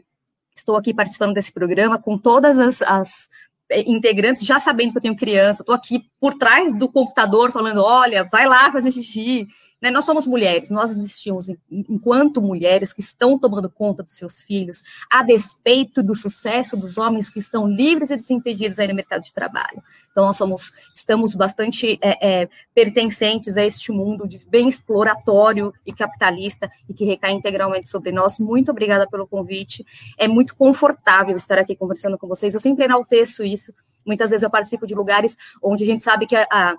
[0.56, 3.28] Estou aqui participando desse programa com todas as, as
[3.68, 7.84] eh, integrantes já sabendo que eu tenho criança, estou aqui por trás do computador falando,
[7.84, 9.46] olha, vai lá fazer xixi,
[9.80, 9.92] né?
[9.92, 15.22] Nós somos mulheres, nós existimos enquanto mulheres que estão tomando conta dos seus filhos, a
[15.22, 19.80] despeito do sucesso dos homens que estão livres e desimpedidos aí no mercado de trabalho.
[20.10, 25.92] Então, nós somos, estamos bastante é, é, pertencentes a este mundo de bem exploratório e
[25.92, 28.40] capitalista e que recai integralmente sobre nós.
[28.40, 29.86] Muito obrigada pelo convite.
[30.18, 32.52] É muito confortável estar aqui conversando com vocês.
[32.52, 33.72] Eu sempre enalteço isso.
[34.06, 36.76] Muitas vezes eu participo de lugares onde a gente sabe que a, a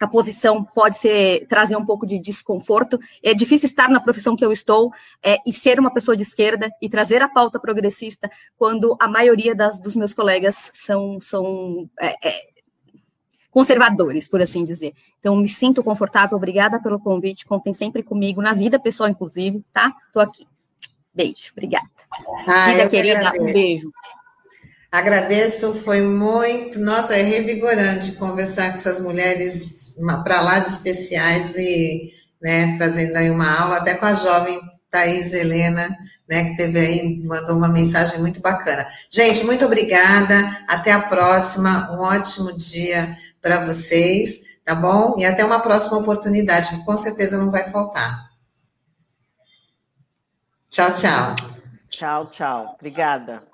[0.00, 2.98] a posição pode ser trazer um pouco de desconforto.
[3.22, 4.92] É difícil estar na profissão que eu estou
[5.22, 9.54] é, e ser uma pessoa de esquerda e trazer a pauta progressista quando a maioria
[9.54, 12.40] das, dos meus colegas são, são é, é,
[13.50, 14.92] conservadores, por assim dizer.
[15.20, 16.36] Então, me sinto confortável.
[16.36, 17.46] Obrigada pelo convite.
[17.46, 19.94] Contem sempre comigo, na vida pessoal, inclusive, tá?
[20.06, 20.46] Estou aqui.
[21.14, 21.52] Beijo.
[21.52, 21.88] Obrigada.
[22.46, 23.88] Ah, Vida querida, um beijo.
[24.94, 32.12] Agradeço, foi muito, nossa, é revigorante conversar com essas mulheres para lá de especiais e
[32.40, 34.56] né, trazendo aí uma aula, até com a jovem
[34.92, 35.88] Thais Helena,
[36.28, 38.86] né, que teve aí, mandou uma mensagem muito bacana.
[39.10, 45.16] Gente, muito obrigada, até a próxima, um ótimo dia para vocês, tá bom?
[45.18, 48.30] E até uma próxima oportunidade, que com certeza não vai faltar.
[50.70, 51.34] Tchau, tchau.
[51.90, 52.76] Tchau, tchau.
[52.78, 53.53] Obrigada.